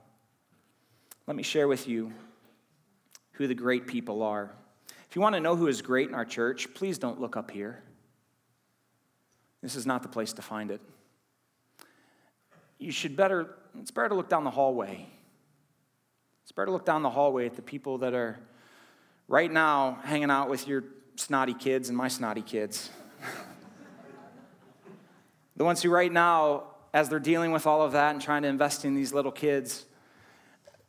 Let 1.27 1.35
me 1.35 1.43
share 1.43 1.67
with 1.67 1.87
you 1.87 2.13
who 3.33 3.47
the 3.47 3.55
great 3.55 3.87
people 3.87 4.21
are. 4.21 4.51
If 5.09 5.15
you 5.15 5.21
want 5.21 5.35
to 5.35 5.41
know 5.41 5.55
who 5.55 5.67
is 5.67 5.81
great 5.81 6.07
in 6.09 6.15
our 6.15 6.25
church, 6.25 6.73
please 6.73 6.97
don't 6.97 7.19
look 7.19 7.35
up 7.35 7.51
here. 7.51 7.81
This 9.61 9.75
is 9.75 9.85
not 9.85 10.03
the 10.03 10.09
place 10.09 10.33
to 10.33 10.41
find 10.41 10.71
it. 10.71 10.81
You 12.77 12.91
should 12.91 13.15
better, 13.17 13.55
it's 13.79 13.91
better 13.91 14.09
to 14.09 14.15
look 14.15 14.29
down 14.29 14.43
the 14.43 14.51
hallway. 14.51 15.07
It's 16.43 16.51
better 16.51 16.67
to 16.67 16.71
look 16.71 16.85
down 16.85 17.01
the 17.01 17.09
hallway 17.09 17.45
at 17.45 17.55
the 17.55 17.61
people 17.61 17.97
that 17.99 18.13
are 18.13 18.39
right 19.27 19.51
now 19.51 19.99
hanging 20.03 20.31
out 20.31 20.49
with 20.49 20.67
your 20.67 20.83
snotty 21.15 21.53
kids 21.53 21.89
and 21.89 21.97
my 21.97 22.07
snotty 22.07 22.41
kids 22.41 22.89
the 25.55 25.63
ones 25.63 25.81
who, 25.81 25.89
right 25.89 26.11
now, 26.11 26.63
as 26.93 27.09
they're 27.09 27.19
dealing 27.19 27.51
with 27.51 27.67
all 27.67 27.81
of 27.81 27.91
that 27.91 28.11
and 28.11 28.21
trying 28.21 28.43
to 28.43 28.47
invest 28.47 28.85
in 28.85 28.95
these 28.95 29.13
little 29.13 29.31
kids, 29.31 29.85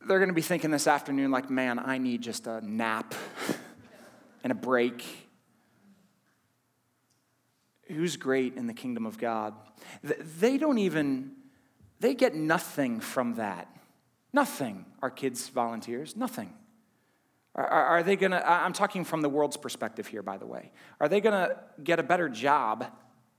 they're 0.07 0.19
going 0.19 0.29
to 0.29 0.35
be 0.35 0.43
thinking 0.43 0.71
this 0.71 0.87
afternoon, 0.87 1.31
like, 1.31 1.51
man, 1.51 1.79
I 1.79 1.99
need 1.99 2.23
just 2.23 2.47
a 2.47 2.61
nap 2.66 3.14
and 4.45 4.51
a 4.51 4.55
break. 4.55 5.05
Who's 7.88 8.17
great 8.17 8.57
in 8.57 8.67
the 8.67 8.75
kingdom 8.75 9.07
of 9.07 9.19
God? 9.19 9.54
They 10.02 10.57
don't 10.57 10.79
even, 10.79 11.33
they 11.98 12.15
get 12.15 12.35
nothing 12.35 13.00
from 13.00 13.35
that. 13.35 13.69
Nothing, 14.33 14.87
our 15.02 15.11
kids 15.11 15.48
volunteers, 15.48 16.17
nothing. 16.17 16.52
Are, 17.55 17.67
are 17.67 18.03
they 18.03 18.17
going 18.17 18.33
to, 18.33 18.51
I'm 18.51 18.73
talking 18.73 19.05
from 19.05 19.23
the 19.23 19.29
world's 19.29 19.57
perspective 19.57 20.07
here, 20.07 20.23
by 20.23 20.37
the 20.38 20.46
way. 20.46 20.71
Are 21.01 21.09
they 21.09 21.21
going 21.21 21.35
to 21.35 21.59
get 21.83 21.98
a 21.98 22.03
better 22.03 22.29
job 22.29 22.87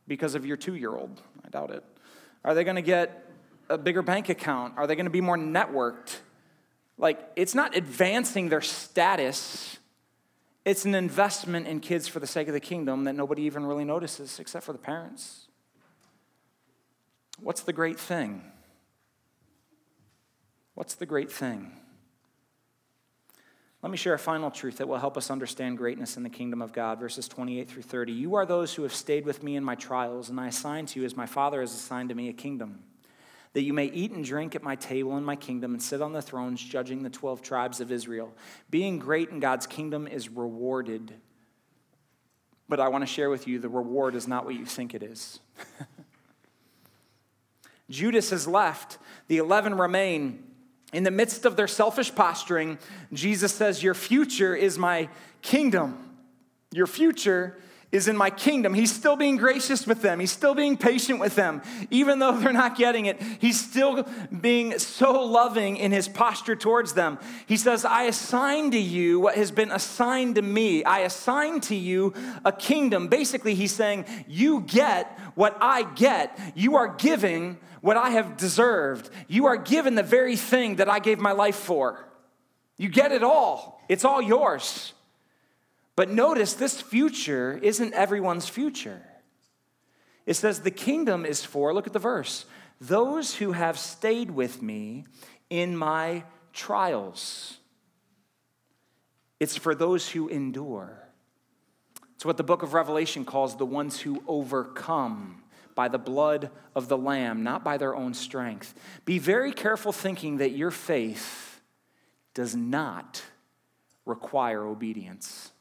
because 0.08 0.36
of 0.36 0.46
your 0.46 0.58
two 0.58 0.76
year 0.76 0.96
old? 0.96 1.22
I 1.46 1.50
doubt 1.50 1.72
it. 1.72 1.84
Are 2.44 2.54
they 2.54 2.64
going 2.64 2.76
to 2.76 2.82
get 2.82 3.30
a 3.70 3.78
bigger 3.78 4.02
bank 4.02 4.30
account? 4.30 4.74
Are 4.78 4.86
they 4.86 4.96
going 4.96 5.06
to 5.06 5.12
be 5.12 5.22
more 5.22 5.38
networked 5.38 6.18
Like, 7.02 7.20
it's 7.36 7.56
not 7.56 7.76
advancing 7.76 8.50
their 8.50 8.62
status, 8.62 9.80
it's 10.64 10.86
an 10.86 10.94
investment 10.94 11.68
in 11.68 11.80
kids 11.80 12.08
for 12.08 12.20
the 12.20 12.28
sake 12.28 12.48
of 12.48 12.54
the 12.54 12.60
kingdom 12.60 13.06
that 13.06 13.14
nobody 13.14 13.42
even 13.44 13.66
really 13.66 13.84
notices 13.84 14.40
except 14.40 14.64
for 14.64 14.72
the 14.72 14.80
parents. 14.80 15.48
What's 17.40 17.62
the 17.62 17.74
great 17.74 18.00
thing? 18.00 18.44
What's 20.76 20.94
the 20.94 21.08
great 21.08 21.32
thing? 21.32 21.81
Let 23.82 23.90
me 23.90 23.98
share 23.98 24.14
a 24.14 24.20
final 24.20 24.52
truth 24.52 24.78
that 24.78 24.88
will 24.88 25.00
help 25.00 25.18
us 25.18 25.32
understand 25.32 25.80
greatness 25.80 26.16
in 26.16 26.22
the 26.22 26.30
kingdom 26.30 26.62
of 26.62 26.72
God. 26.72 27.00
Verses 27.00 27.28
28 27.28 27.68
through 27.68 27.82
30. 27.82 28.12
You 28.12 28.36
are 28.36 28.46
those 28.46 28.76
who 28.76 28.84
have 28.84 28.94
stayed 28.94 29.26
with 29.26 29.42
me 29.42 29.56
in 29.56 29.64
my 29.64 29.74
trials, 29.74 30.30
and 30.30 30.40
I 30.40 30.48
assign 30.48 30.86
to 30.88 31.00
you, 31.00 31.06
as 31.06 31.18
my 31.18 31.26
Father 31.26 31.62
has 31.62 31.74
assigned 31.74 32.10
to 32.10 32.16
me, 32.16 32.30
a 32.30 32.34
kingdom, 32.34 32.84
that 33.54 33.64
you 33.64 33.74
may 33.74 33.88
eat 33.88 34.12
and 34.12 34.24
drink 34.24 34.56
at 34.56 34.62
my 34.62 34.76
table 34.76 35.18
in 35.18 35.24
my 35.24 35.36
kingdom 35.36 35.74
and 35.74 35.82
sit 35.82 36.00
on 36.00 36.14
the 36.14 36.22
thrones 36.22 36.64
judging 36.64 37.02
the 37.02 37.10
12 37.10 37.42
tribes 37.42 37.82
of 37.82 37.92
Israel. 37.92 38.32
Being 38.70 39.00
great 39.00 39.30
in 39.30 39.40
God's 39.40 39.66
kingdom 39.66 40.08
is 40.08 40.30
rewarded. 40.30 41.16
But 42.70 42.80
I 42.80 42.88
want 42.90 43.02
to 43.02 43.08
share 43.08 43.32
with 43.32 43.48
you 43.48 43.58
the 43.58 43.68
reward 43.68 44.14
is 44.14 44.28
not 44.28 44.46
what 44.46 44.54
you 44.54 44.66
think 44.66 44.94
it 44.94 45.02
is. 45.02 45.40
Judas 47.90 48.30
has 48.30 48.48
left, 48.48 49.00
the 49.28 49.40
11 49.40 49.76
remain. 49.76 50.51
In 50.94 51.04
the 51.04 51.12
midst 51.12 51.46
of 51.46 51.56
their 51.56 51.68
selfish 51.68 52.14
posturing, 52.14 52.78
Jesus 53.14 53.54
says, 53.54 53.82
Your 53.82 53.94
future 53.94 54.56
is 54.56 54.78
my 54.78 55.10
kingdom. 55.42 55.98
Your 56.72 56.88
future 56.88 57.58
is 57.92 58.08
in 58.08 58.16
my 58.16 58.30
kingdom. 58.30 58.74
He's 58.74 58.92
still 58.92 59.16
being 59.16 59.36
gracious 59.36 59.86
with 59.86 60.02
them. 60.02 60.20
He's 60.20 60.32
still 60.32 60.56
being 60.56 60.78
patient 60.78 61.20
with 61.20 61.36
them. 61.36 61.62
Even 61.90 62.20
though 62.20 62.38
they're 62.38 62.54
not 62.54 62.78
getting 62.78 63.06
it, 63.06 63.22
he's 63.40 63.60
still 63.60 64.08
being 64.40 64.80
so 64.80 65.26
loving 65.26 65.76
in 65.78 65.92
his 65.92 66.08
posture 66.08 66.56
towards 66.56 66.94
them. 66.94 67.20
He 67.48 67.58
says, 67.58 67.84
I 67.84 68.04
assign 68.04 68.72
to 68.72 68.80
you 68.80 69.20
what 69.20 69.36
has 69.36 69.52
been 69.52 69.72
assigned 69.72 70.36
to 70.36 70.42
me. 70.42 70.84
I 70.86 71.00
assign 71.00 71.60
to 71.62 71.76
you 71.76 72.14
a 72.46 72.52
kingdom. 72.52 73.10
Basically, 73.10 73.56
he's 73.56 73.74
saying, 73.74 74.06
You 74.28 74.62
get 74.62 75.20
what 75.36 75.58
I 75.60 75.84
get. 75.84 76.40
You 76.56 76.78
are 76.78 76.96
giving 76.96 77.58
what 77.82 77.98
I 77.98 78.12
have 78.12 78.38
deserved. 78.38 79.10
You 79.28 79.48
are 79.48 79.58
given 79.58 79.96
the 79.96 80.04
very 80.04 80.36
thing 80.36 80.78
that 80.78 80.90
I 80.90 81.00
gave 81.00 81.20
my 81.20 81.32
life 81.32 81.56
for. 81.56 82.08
You 82.78 82.90
get 82.90 83.12
it 83.12 83.24
all, 83.24 83.84
it's 83.90 84.06
all 84.06 84.22
yours. 84.22 84.94
But 85.96 86.10
notice 86.10 86.54
this 86.54 86.80
future 86.80 87.60
isn't 87.62 87.94
everyone's 87.94 88.48
future. 88.48 89.02
It 90.26 90.36
says 90.36 90.62
the 90.62 90.72
kingdom 90.72 91.26
is 91.26 91.44
for, 91.44 91.74
look 91.74 91.88
at 91.88 91.94
the 91.94 92.00
verse, 92.00 92.46
those 92.80 93.36
who 93.36 93.52
have 93.52 93.78
stayed 93.78 94.32
with 94.32 94.62
me 94.62 95.06
in 95.50 95.76
my 95.76 96.24
trials. 96.54 97.58
It's 99.40 99.58
for 99.58 99.76
those 99.76 100.10
who 100.10 100.28
endure. 100.28 101.08
It's 102.16 102.26
what 102.26 102.38
the 102.38 102.44
book 102.44 102.64
of 102.64 102.74
Revelation 102.74 103.26
calls 103.26 103.58
the 103.58 103.66
ones 103.66 104.00
who 104.00 104.24
overcome 104.28 105.41
by 105.82 105.88
the 105.88 105.98
blood 105.98 106.52
of 106.76 106.90
the 106.90 106.98
Lamb, 106.98 107.42
not 107.42 107.64
by 107.64 107.76
their 107.76 107.96
own 107.96 108.14
strength. 108.14 108.76
Be 109.04 109.18
very 109.18 109.52
careful 109.52 109.92
thinking 109.92 110.38
that 110.38 110.52
your 110.52 110.70
faith 110.70 111.60
does 112.36 112.56
not 112.56 113.24
require 114.06 114.64
obedience. 114.64 115.52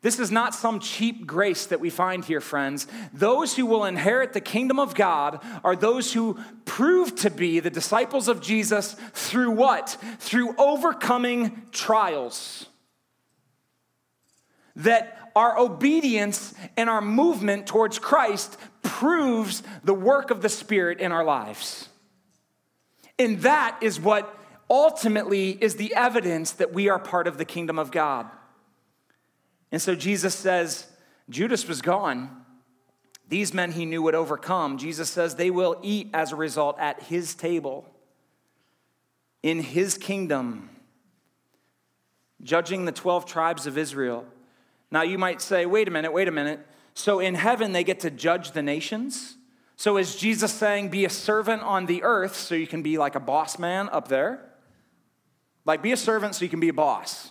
This 0.00 0.20
is 0.20 0.30
not 0.30 0.54
some 0.54 0.78
cheap 0.78 1.26
grace 1.26 1.66
that 1.66 1.80
we 1.80 1.90
find 1.90 2.24
here, 2.24 2.40
friends. 2.40 2.86
Those 3.12 3.56
who 3.56 3.66
will 3.66 3.84
inherit 3.84 4.32
the 4.32 4.40
kingdom 4.40 4.78
of 4.78 4.94
God 4.94 5.44
are 5.64 5.74
those 5.74 6.12
who 6.12 6.38
prove 6.64 7.16
to 7.16 7.30
be 7.30 7.58
the 7.58 7.70
disciples 7.70 8.28
of 8.28 8.40
Jesus 8.40 8.94
through 9.12 9.50
what? 9.50 9.96
Through 10.20 10.54
overcoming 10.56 11.62
trials. 11.72 12.67
That 14.78 15.30
our 15.36 15.58
obedience 15.58 16.54
and 16.76 16.90
our 16.90 17.00
movement 17.00 17.66
towards 17.66 17.98
Christ 17.98 18.56
proves 18.82 19.62
the 19.84 19.94
work 19.94 20.30
of 20.30 20.42
the 20.42 20.48
Spirit 20.48 20.98
in 20.98 21.12
our 21.12 21.24
lives. 21.24 21.88
And 23.18 23.40
that 23.42 23.78
is 23.80 24.00
what 24.00 24.34
ultimately 24.70 25.50
is 25.50 25.76
the 25.76 25.94
evidence 25.94 26.52
that 26.52 26.72
we 26.72 26.88
are 26.88 26.98
part 26.98 27.26
of 27.26 27.38
the 27.38 27.44
kingdom 27.44 27.78
of 27.78 27.90
God. 27.90 28.28
And 29.70 29.80
so 29.80 29.94
Jesus 29.94 30.34
says, 30.34 30.86
Judas 31.28 31.68
was 31.68 31.82
gone. 31.82 32.44
These 33.28 33.52
men 33.52 33.72
he 33.72 33.84
knew 33.84 34.02
would 34.02 34.14
overcome. 34.14 34.78
Jesus 34.78 35.10
says 35.10 35.34
they 35.34 35.50
will 35.50 35.78
eat 35.82 36.08
as 36.14 36.32
a 36.32 36.36
result 36.36 36.78
at 36.78 37.02
his 37.02 37.34
table, 37.34 37.86
in 39.42 39.60
his 39.60 39.98
kingdom, 39.98 40.70
judging 42.42 42.86
the 42.86 42.92
12 42.92 43.26
tribes 43.26 43.66
of 43.66 43.76
Israel. 43.76 44.24
Now 44.90 45.02
you 45.02 45.18
might 45.18 45.40
say, 45.40 45.66
wait 45.66 45.88
a 45.88 45.90
minute, 45.90 46.12
wait 46.12 46.28
a 46.28 46.32
minute. 46.32 46.66
So 46.94 47.20
in 47.20 47.34
heaven, 47.34 47.72
they 47.72 47.84
get 47.84 48.00
to 48.00 48.10
judge 48.10 48.52
the 48.52 48.62
nations? 48.62 49.36
So 49.76 49.96
is 49.96 50.16
Jesus 50.16 50.52
saying, 50.52 50.88
be 50.88 51.04
a 51.04 51.10
servant 51.10 51.62
on 51.62 51.86
the 51.86 52.02
earth 52.02 52.34
so 52.34 52.54
you 52.54 52.66
can 52.66 52.82
be 52.82 52.98
like 52.98 53.14
a 53.14 53.20
boss 53.20 53.58
man 53.58 53.88
up 53.90 54.08
there? 54.08 54.48
Like, 55.64 55.82
be 55.82 55.92
a 55.92 55.96
servant 55.96 56.34
so 56.34 56.44
you 56.44 56.48
can 56.48 56.60
be 56.60 56.70
a 56.70 56.72
boss. 56.72 57.30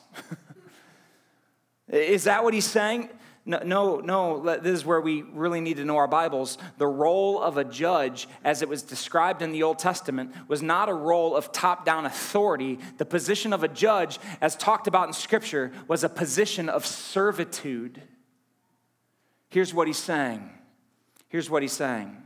Is 1.88 2.26
that 2.26 2.44
what 2.44 2.54
he's 2.54 2.66
saying? 2.66 3.10
No, 3.48 3.60
no, 3.64 4.02
no, 4.02 4.58
this 4.58 4.74
is 4.74 4.86
where 4.86 5.00
we 5.00 5.22
really 5.22 5.62
need 5.62 5.78
to 5.78 5.86
know 5.86 5.96
our 5.96 6.08
Bibles. 6.08 6.58
The 6.78 6.86
role 6.86 7.42
of 7.42 7.56
a 7.56 7.64
judge, 7.64 8.28
as 8.44 8.62
it 8.62 8.68
was 8.68 8.82
described 8.84 9.42
in 9.42 9.54
the 9.54 9.64
Old 9.64 9.80
Testament, 9.80 10.34
was 10.50 10.62
not 10.62 10.90
a 10.90 10.94
role 10.94 11.34
of 11.34 11.54
top 11.54 11.86
down 11.86 12.06
authority. 12.06 12.78
The 12.98 13.06
position 13.06 13.54
of 13.54 13.64
a 13.64 13.70
judge, 13.70 14.20
as 14.42 14.58
talked 14.58 14.86
about 14.86 15.08
in 15.08 15.14
Scripture, 15.14 15.72
was 15.88 16.04
a 16.04 16.10
position 16.10 16.68
of 16.68 16.86
servitude. 16.86 18.02
Here's 19.48 19.74
what 19.74 19.88
he's 19.88 19.98
saying. 19.98 20.50
Here's 21.30 21.50
what 21.50 21.62
he's 21.62 21.72
saying. 21.72 22.18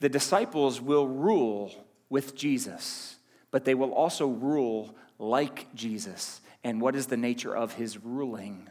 The 0.00 0.08
disciples 0.08 0.80
will 0.80 1.06
rule 1.06 1.72
with 2.10 2.34
Jesus, 2.34 3.14
but 3.52 3.64
they 3.64 3.76
will 3.76 3.92
also 3.92 4.26
rule 4.26 4.96
like 5.20 5.72
Jesus. 5.72 6.40
And 6.64 6.80
what 6.80 6.96
is 6.96 7.06
the 7.06 7.16
nature 7.16 7.56
of 7.56 7.74
his 7.74 8.02
ruling? 8.02 8.68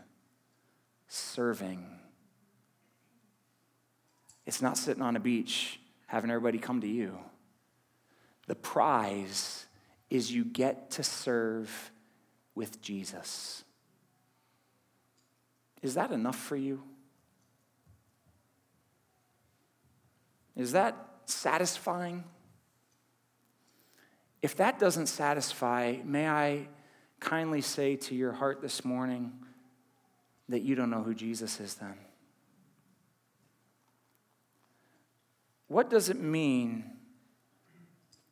Serving. 1.17 1.81
It's 4.45 4.61
not 4.61 4.77
sitting 4.77 5.01
on 5.01 5.15
a 5.15 5.19
beach 5.21 5.79
having 6.07 6.29
everybody 6.29 6.57
come 6.57 6.81
to 6.81 6.87
you. 6.87 7.17
The 8.47 8.55
prize 8.55 9.65
is 10.09 10.29
you 10.29 10.43
get 10.43 10.91
to 10.91 11.03
serve 11.03 11.91
with 12.53 12.81
Jesus. 12.81 13.63
Is 15.81 15.93
that 15.93 16.11
enough 16.11 16.35
for 16.35 16.57
you? 16.57 16.83
Is 20.57 20.73
that 20.73 20.97
satisfying? 21.27 22.25
If 24.41 24.57
that 24.57 24.79
doesn't 24.79 25.07
satisfy, 25.07 25.95
may 26.03 26.27
I 26.27 26.67
kindly 27.21 27.61
say 27.61 27.95
to 27.95 28.15
your 28.15 28.33
heart 28.33 28.61
this 28.61 28.83
morning 28.83 29.31
that 30.49 30.61
you 30.61 30.75
don't 30.75 30.89
know 30.89 31.03
who 31.03 31.13
Jesus 31.13 31.59
is 31.59 31.75
then? 31.75 31.95
What 35.67 35.89
does 35.89 36.09
it 36.09 36.19
mean 36.19 36.85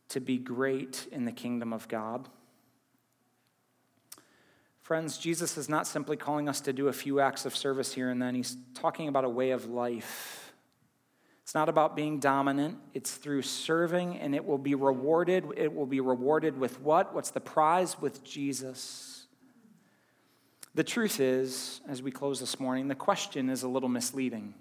to 0.10 0.20
be 0.20 0.38
great 0.38 1.08
in 1.12 1.26
the 1.26 1.32
kingdom 1.32 1.74
of 1.74 1.88
God? 1.88 2.30
Friends, 4.82 5.18
Jesus 5.18 5.58
is 5.58 5.70
not 5.70 5.88
simply 5.88 6.18
calling 6.18 6.50
us 6.50 6.60
to 6.62 6.74
do 6.74 6.90
a 6.90 6.94
few 6.94 7.20
acts 7.20 7.46
of 7.46 7.56
service 7.56 7.94
here 7.94 8.10
and 8.10 8.22
then. 8.22 8.36
He's 8.36 8.58
talking 8.76 9.08
about 9.08 9.24
a 9.24 9.30
way 9.30 9.52
of 9.52 9.70
life. 9.70 10.54
It's 11.42 11.56
not 11.56 11.70
about 11.70 11.96
being 11.96 12.20
dominant. 12.20 12.78
It's 12.94 13.12
through 13.16 13.42
serving, 13.44 14.18
and 14.18 14.36
it 14.36 14.46
will 14.46 14.58
be 14.58 14.76
rewarded. 14.76 15.46
It 15.58 15.74
will 15.74 15.86
be 15.86 16.00
rewarded 16.00 16.58
with 16.58 16.80
what? 16.82 17.14
What's 17.14 17.32
the 17.32 17.42
prize? 17.42 18.00
With 18.00 18.24
Jesus. 18.24 19.13
The 20.76 20.84
truth 20.84 21.20
is, 21.20 21.82
as 21.88 22.02
we 22.02 22.10
close 22.10 22.40
this 22.40 22.60
morning, 22.60 22.88
the 22.88 22.96
question 22.96 23.50
is 23.50 23.62
a 23.62 23.68
little 23.68 23.90
misleading. 23.90 24.56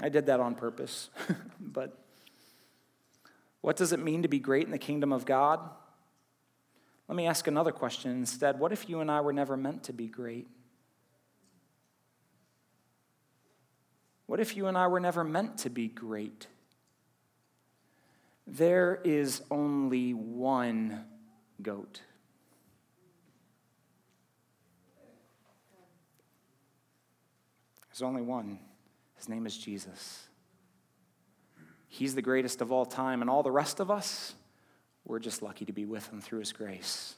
I 0.00 0.08
did 0.08 0.26
that 0.26 0.38
on 0.38 0.54
purpose. 0.54 1.10
but 1.60 1.98
what 3.62 3.76
does 3.76 3.92
it 3.92 3.98
mean 3.98 4.22
to 4.22 4.28
be 4.28 4.38
great 4.38 4.64
in 4.64 4.70
the 4.70 4.78
kingdom 4.78 5.12
of 5.12 5.24
God? 5.24 5.58
Let 7.08 7.16
me 7.16 7.26
ask 7.26 7.46
another 7.46 7.72
question 7.72 8.12
instead. 8.12 8.60
What 8.60 8.72
if 8.72 8.88
you 8.88 9.00
and 9.00 9.10
I 9.10 9.20
were 9.20 9.32
never 9.32 9.56
meant 9.56 9.84
to 9.84 9.92
be 9.92 10.06
great? 10.06 10.46
What 14.26 14.40
if 14.40 14.56
you 14.56 14.66
and 14.66 14.76
I 14.76 14.86
were 14.88 15.00
never 15.00 15.24
meant 15.24 15.58
to 15.58 15.70
be 15.70 15.88
great? 15.88 16.46
There 18.46 19.00
is 19.04 19.42
only 19.50 20.14
one 20.14 21.04
goat. 21.62 22.02
There's 27.96 28.06
only 28.06 28.20
one. 28.20 28.58
His 29.16 29.26
name 29.26 29.46
is 29.46 29.56
Jesus. 29.56 30.28
He's 31.88 32.14
the 32.14 32.20
greatest 32.20 32.60
of 32.60 32.70
all 32.70 32.84
time, 32.84 33.22
and 33.22 33.30
all 33.30 33.42
the 33.42 33.50
rest 33.50 33.80
of 33.80 33.90
us, 33.90 34.34
we're 35.06 35.18
just 35.18 35.40
lucky 35.40 35.64
to 35.64 35.72
be 35.72 35.86
with 35.86 36.06
him 36.08 36.20
through 36.20 36.40
his 36.40 36.52
grace. 36.52 37.14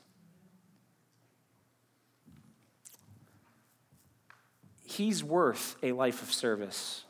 He's 4.84 5.24
worth 5.24 5.74
a 5.82 5.90
life 5.90 6.22
of 6.22 6.32
service. 6.32 7.02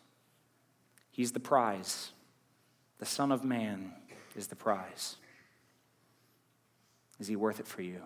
He's 1.10 1.32
the 1.32 1.40
prize. 1.40 2.12
The 3.00 3.06
Son 3.06 3.30
of 3.30 3.44
Man 3.44 3.92
is 4.34 4.46
the 4.46 4.56
prize. 4.56 5.16
Is 7.20 7.26
he 7.26 7.36
worth 7.36 7.60
it 7.60 7.66
for 7.66 7.82
you? 7.82 8.00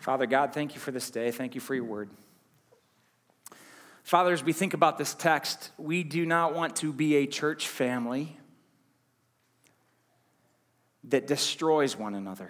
Father 0.00 0.26
God, 0.26 0.52
thank 0.52 0.74
you 0.74 0.80
for 0.80 0.90
this 0.90 1.08
day. 1.08 1.30
Thank 1.30 1.54
you 1.54 1.60
for 1.60 1.76
your 1.76 1.84
word. 1.84 2.10
Father, 4.08 4.32
as 4.32 4.42
we 4.42 4.54
think 4.54 4.72
about 4.72 4.96
this 4.96 5.12
text, 5.12 5.70
we 5.76 6.02
do 6.02 6.24
not 6.24 6.54
want 6.54 6.76
to 6.76 6.94
be 6.94 7.16
a 7.16 7.26
church 7.26 7.68
family 7.68 8.38
that 11.04 11.26
destroys 11.26 11.94
one 11.94 12.14
another 12.14 12.48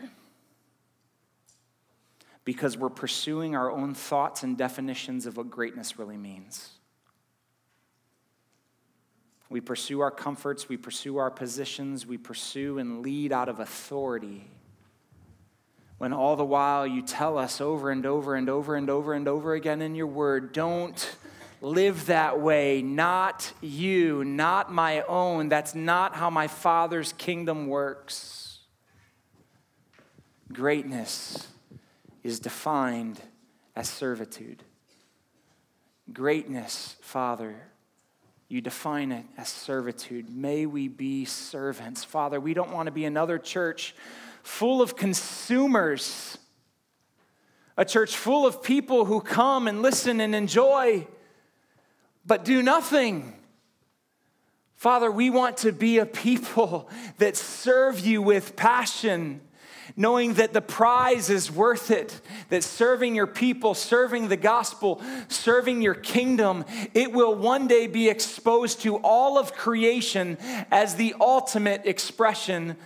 because 2.44 2.78
we're 2.78 2.88
pursuing 2.88 3.56
our 3.56 3.72
own 3.72 3.92
thoughts 3.92 4.44
and 4.44 4.56
definitions 4.56 5.26
of 5.26 5.36
what 5.36 5.50
greatness 5.50 5.98
really 5.98 6.16
means. 6.16 6.70
We 9.50 9.60
pursue 9.60 9.98
our 9.98 10.12
comforts, 10.12 10.68
we 10.68 10.76
pursue 10.76 11.16
our 11.16 11.28
positions, 11.28 12.06
we 12.06 12.18
pursue 12.18 12.78
and 12.78 13.02
lead 13.02 13.32
out 13.32 13.48
of 13.48 13.58
authority. 13.58 14.48
When 15.98 16.12
all 16.12 16.36
the 16.36 16.44
while 16.44 16.86
you 16.86 17.02
tell 17.02 17.36
us 17.36 17.60
over 17.60 17.90
and 17.90 18.06
over 18.06 18.36
and 18.36 18.48
over 18.48 18.76
and 18.76 18.88
over 18.88 19.12
and 19.12 19.26
over 19.26 19.54
again 19.54 19.82
in 19.82 19.96
your 19.96 20.06
word, 20.06 20.52
don't 20.52 21.16
live 21.60 22.06
that 22.06 22.40
way. 22.40 22.82
Not 22.82 23.52
you, 23.60 24.24
not 24.24 24.72
my 24.72 25.02
own. 25.02 25.48
That's 25.48 25.74
not 25.74 26.14
how 26.14 26.30
my 26.30 26.46
Father's 26.46 27.12
kingdom 27.14 27.66
works. 27.66 28.58
Greatness 30.52 31.48
is 32.22 32.40
defined 32.40 33.20
as 33.76 33.88
servitude. 33.88 34.62
Greatness, 36.12 36.96
Father, 37.00 37.54
you 38.48 38.62
define 38.62 39.12
it 39.12 39.26
as 39.36 39.48
servitude. 39.48 40.34
May 40.34 40.64
we 40.64 40.88
be 40.88 41.26
servants. 41.26 42.02
Father, 42.02 42.40
we 42.40 42.54
don't 42.54 42.72
want 42.72 42.86
to 42.86 42.92
be 42.92 43.04
another 43.04 43.38
church 43.38 43.94
full 44.42 44.80
of 44.80 44.96
consumers, 44.96 46.38
a 47.76 47.84
church 47.84 48.16
full 48.16 48.46
of 48.46 48.62
people 48.62 49.04
who 49.04 49.20
come 49.20 49.68
and 49.68 49.82
listen 49.82 50.20
and 50.20 50.34
enjoy, 50.34 51.06
but 52.26 52.44
do 52.44 52.62
nothing. 52.62 53.34
Father, 54.74 55.10
we 55.10 55.28
want 55.30 55.58
to 55.58 55.72
be 55.72 55.98
a 55.98 56.06
people 56.06 56.88
that 57.18 57.36
serve 57.36 58.00
you 58.00 58.22
with 58.22 58.56
passion 58.56 59.40
knowing 59.96 60.34
that 60.34 60.52
the 60.52 60.60
prize 60.60 61.28
is 61.28 61.50
worth 61.50 61.90
it, 61.90 62.20
that 62.50 62.62
serving 62.62 63.16
your 63.16 63.26
people, 63.26 63.74
serving 63.74 64.28
the 64.28 64.36
gospel, 64.36 65.02
serving 65.26 65.82
your 65.82 65.94
kingdom, 65.94 66.64
it 66.94 67.12
will 67.12 67.34
one 67.34 67.66
day 67.66 67.88
be 67.88 68.08
exposed 68.08 68.80
to 68.80 68.96
all 68.98 69.38
of 69.38 69.52
creation 69.54 70.38
as 70.70 70.94
the 70.94 71.14
ultimate 71.20 71.84
expression 71.84 72.76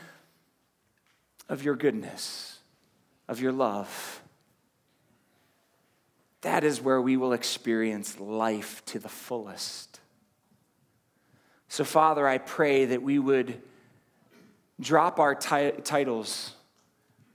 of 1.51 1.63
your 1.63 1.77
goodness, 1.77 2.61
of 3.29 3.41
your 3.41 3.53
love. 3.53 4.22
That 6.43 6.65
is 6.65 6.81
where 6.81 7.01
we 7.01 7.17
will 7.17 7.33
experience 7.33 8.21
life 8.21 8.85
to 8.87 8.99
the 8.99 9.09
fullest. 9.09 10.01
So, 11.69 11.85
Father, 11.85 12.27
I 12.29 12.39
pray 12.39 12.85
that 12.85 13.03
we 13.03 13.19
would 13.19 13.63
drop 14.81 15.19
our 15.19 15.35
t- 15.35 15.73
titles 15.83 16.55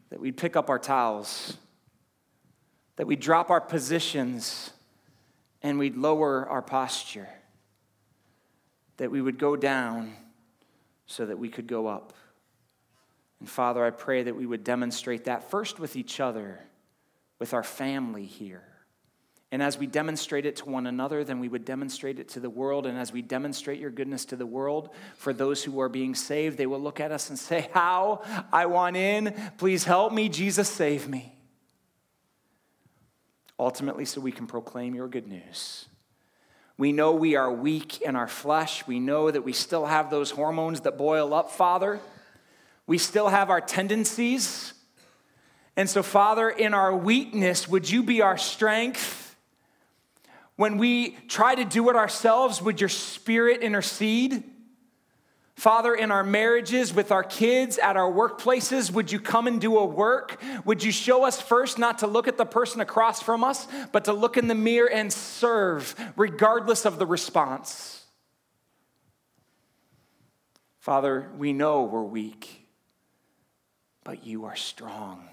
that 0.10 0.20
we'd 0.20 0.38
pick 0.38 0.56
up 0.56 0.70
our 0.70 0.80
towels, 0.80 1.58
that 2.96 3.08
we'd 3.08 3.20
drop 3.20 3.50
our 3.50 3.62
positions, 3.62 4.72
and 5.62 5.78
we'd 5.80 5.98
lower 5.98 6.48
our 6.48 6.62
posture, 6.62 7.28
that 8.98 9.12
we 9.12 9.22
would 9.22 9.38
go 9.38 9.56
down 9.56 10.14
so 11.06 11.26
that 11.26 11.38
we 11.38 11.50
could 11.50 11.68
go 11.68 11.88
up. 11.88 12.14
And 13.40 13.50
Father, 13.50 13.84
I 13.84 13.92
pray 13.92 14.24
that 14.24 14.36
we 14.36 14.46
would 14.46 14.64
demonstrate 14.64 15.26
that 15.26 15.50
first 15.50 15.80
with 15.80 15.96
each 15.96 16.20
other, 16.20 16.60
with 17.40 17.54
our 17.54 17.64
family 17.64 18.26
here. 18.26 18.67
And 19.52 19.64
as 19.64 19.78
we 19.78 19.88
demonstrate 19.88 20.46
it 20.46 20.58
to 20.58 20.70
one 20.70 20.88
another, 20.88 21.24
then 21.24 21.40
we 21.40 21.48
would 21.48 21.64
demonstrate 21.64 22.20
it 22.20 22.28
to 22.30 22.42
the 22.42 22.50
world. 22.50 22.86
And 22.86 22.98
as 22.98 23.14
we 23.14 23.22
demonstrate 23.22 23.80
your 23.80 23.92
goodness 23.92 24.26
to 24.26 24.36
the 24.36 24.46
world, 24.46 24.90
for 25.16 25.32
those 25.32 25.64
who 25.64 25.80
are 25.80 25.88
being 25.88 26.16
saved, 26.16 26.58
they 26.58 26.66
will 26.66 26.82
look 26.82 27.00
at 27.00 27.12
us 27.14 27.30
and 27.30 27.40
say, 27.40 27.70
How? 27.74 28.22
I 28.52 28.66
want 28.66 28.98
in. 28.98 29.34
Please 29.58 29.86
help 29.86 30.12
me. 30.12 30.28
Jesus, 30.28 30.70
save 30.70 31.08
me. 31.08 31.34
Ultimately, 33.58 34.06
so 34.06 34.20
we 34.20 34.34
can 34.34 34.48
proclaim 34.48 34.94
your 34.94 35.08
good 35.08 35.28
news. 35.28 35.86
We 36.78 36.92
know 36.92 37.14
we 37.14 37.36
are 37.36 37.52
weak 37.52 38.02
in 38.02 38.16
our 38.16 38.28
flesh. 38.28 38.86
We 38.86 39.00
know 39.00 39.32
that 39.32 39.42
we 39.42 39.54
still 39.54 39.86
have 39.86 40.10
those 40.10 40.30
hormones 40.30 40.82
that 40.82 40.98
boil 40.98 41.34
up, 41.34 41.52
Father. 41.52 42.00
We 42.86 42.98
still 42.98 43.30
have 43.30 43.50
our 43.50 43.62
tendencies. 43.62 44.74
And 45.76 45.90
so, 45.90 46.04
Father, 46.04 46.50
in 46.50 46.74
our 46.74 46.96
weakness, 46.96 47.68
would 47.68 47.90
you 47.90 48.04
be 48.04 48.22
our 48.22 48.38
strength? 48.38 49.27
When 50.58 50.78
we 50.78 51.12
try 51.28 51.56
to 51.56 51.64
do 51.64 51.90
it 51.90 51.96
ourselves, 51.96 52.62
would 52.62 52.82
your 52.82 52.90
spirit 52.90 53.62
intercede? 53.62 54.44
Father, 55.56 55.96
in 55.96 56.12
our 56.12 56.24
marriages, 56.24 56.94
with 56.94 57.12
our 57.12 57.24
kids, 57.24 57.78
at 57.78 57.96
our 57.96 58.12
workplaces, 58.12 58.92
would 58.92 59.12
you 59.12 59.20
come 59.20 59.48
and 59.48 59.62
do 59.62 59.78
a 59.78 59.86
work? 59.86 60.40
Would 60.66 60.84
you 60.84 60.92
show 60.92 61.26
us 61.26 61.42
first 61.42 61.80
not 61.80 62.00
to 62.00 62.08
look 62.08 62.28
at 62.28 62.38
the 62.38 62.46
person 62.46 62.82
across 62.82 63.22
from 63.24 63.44
us, 63.44 63.68
but 63.92 64.06
to 64.06 64.14
look 64.14 64.38
in 64.38 64.48
the 64.48 64.56
mirror 64.56 64.90
and 64.90 65.12
serve, 65.12 65.96
regardless 66.16 66.86
of 66.86 67.00
the 67.00 67.08
response? 67.08 68.04
Father, 70.80 71.30
we 71.38 71.54
know 71.54 71.84
we're 71.84 72.04
weak, 72.04 72.68
but 74.04 74.26
you 74.26 74.46
are 74.46 74.56
strong, 74.56 75.28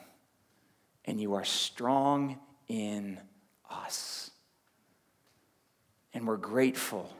and 1.04 1.20
you 1.20 1.34
are 1.34 1.44
strong 1.44 2.38
in 2.66 3.20
us. 3.70 4.23
And 6.14 6.26
we're 6.26 6.36
grateful 6.36 7.12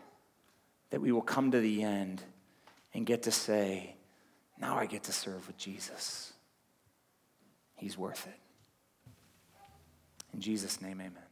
that 0.91 1.01
we 1.01 1.11
will 1.13 1.23
come 1.23 1.51
to 1.51 1.61
the 1.61 1.83
end 1.83 2.23
and 2.95 3.05
get 3.05 3.25
to 3.25 3.33
say, 3.33 3.97
now 4.59 4.79
I 4.79 4.87
get 4.87 5.03
to 5.05 5.13
serve 5.13 5.47
with 5.47 5.59
Jesus. 5.59 6.33
He's 7.75 7.99
worth 7.99 8.27
it. 8.27 8.39
In 10.33 10.41
Jesus' 10.41 10.81
name, 10.81 11.01
amen. 11.01 11.24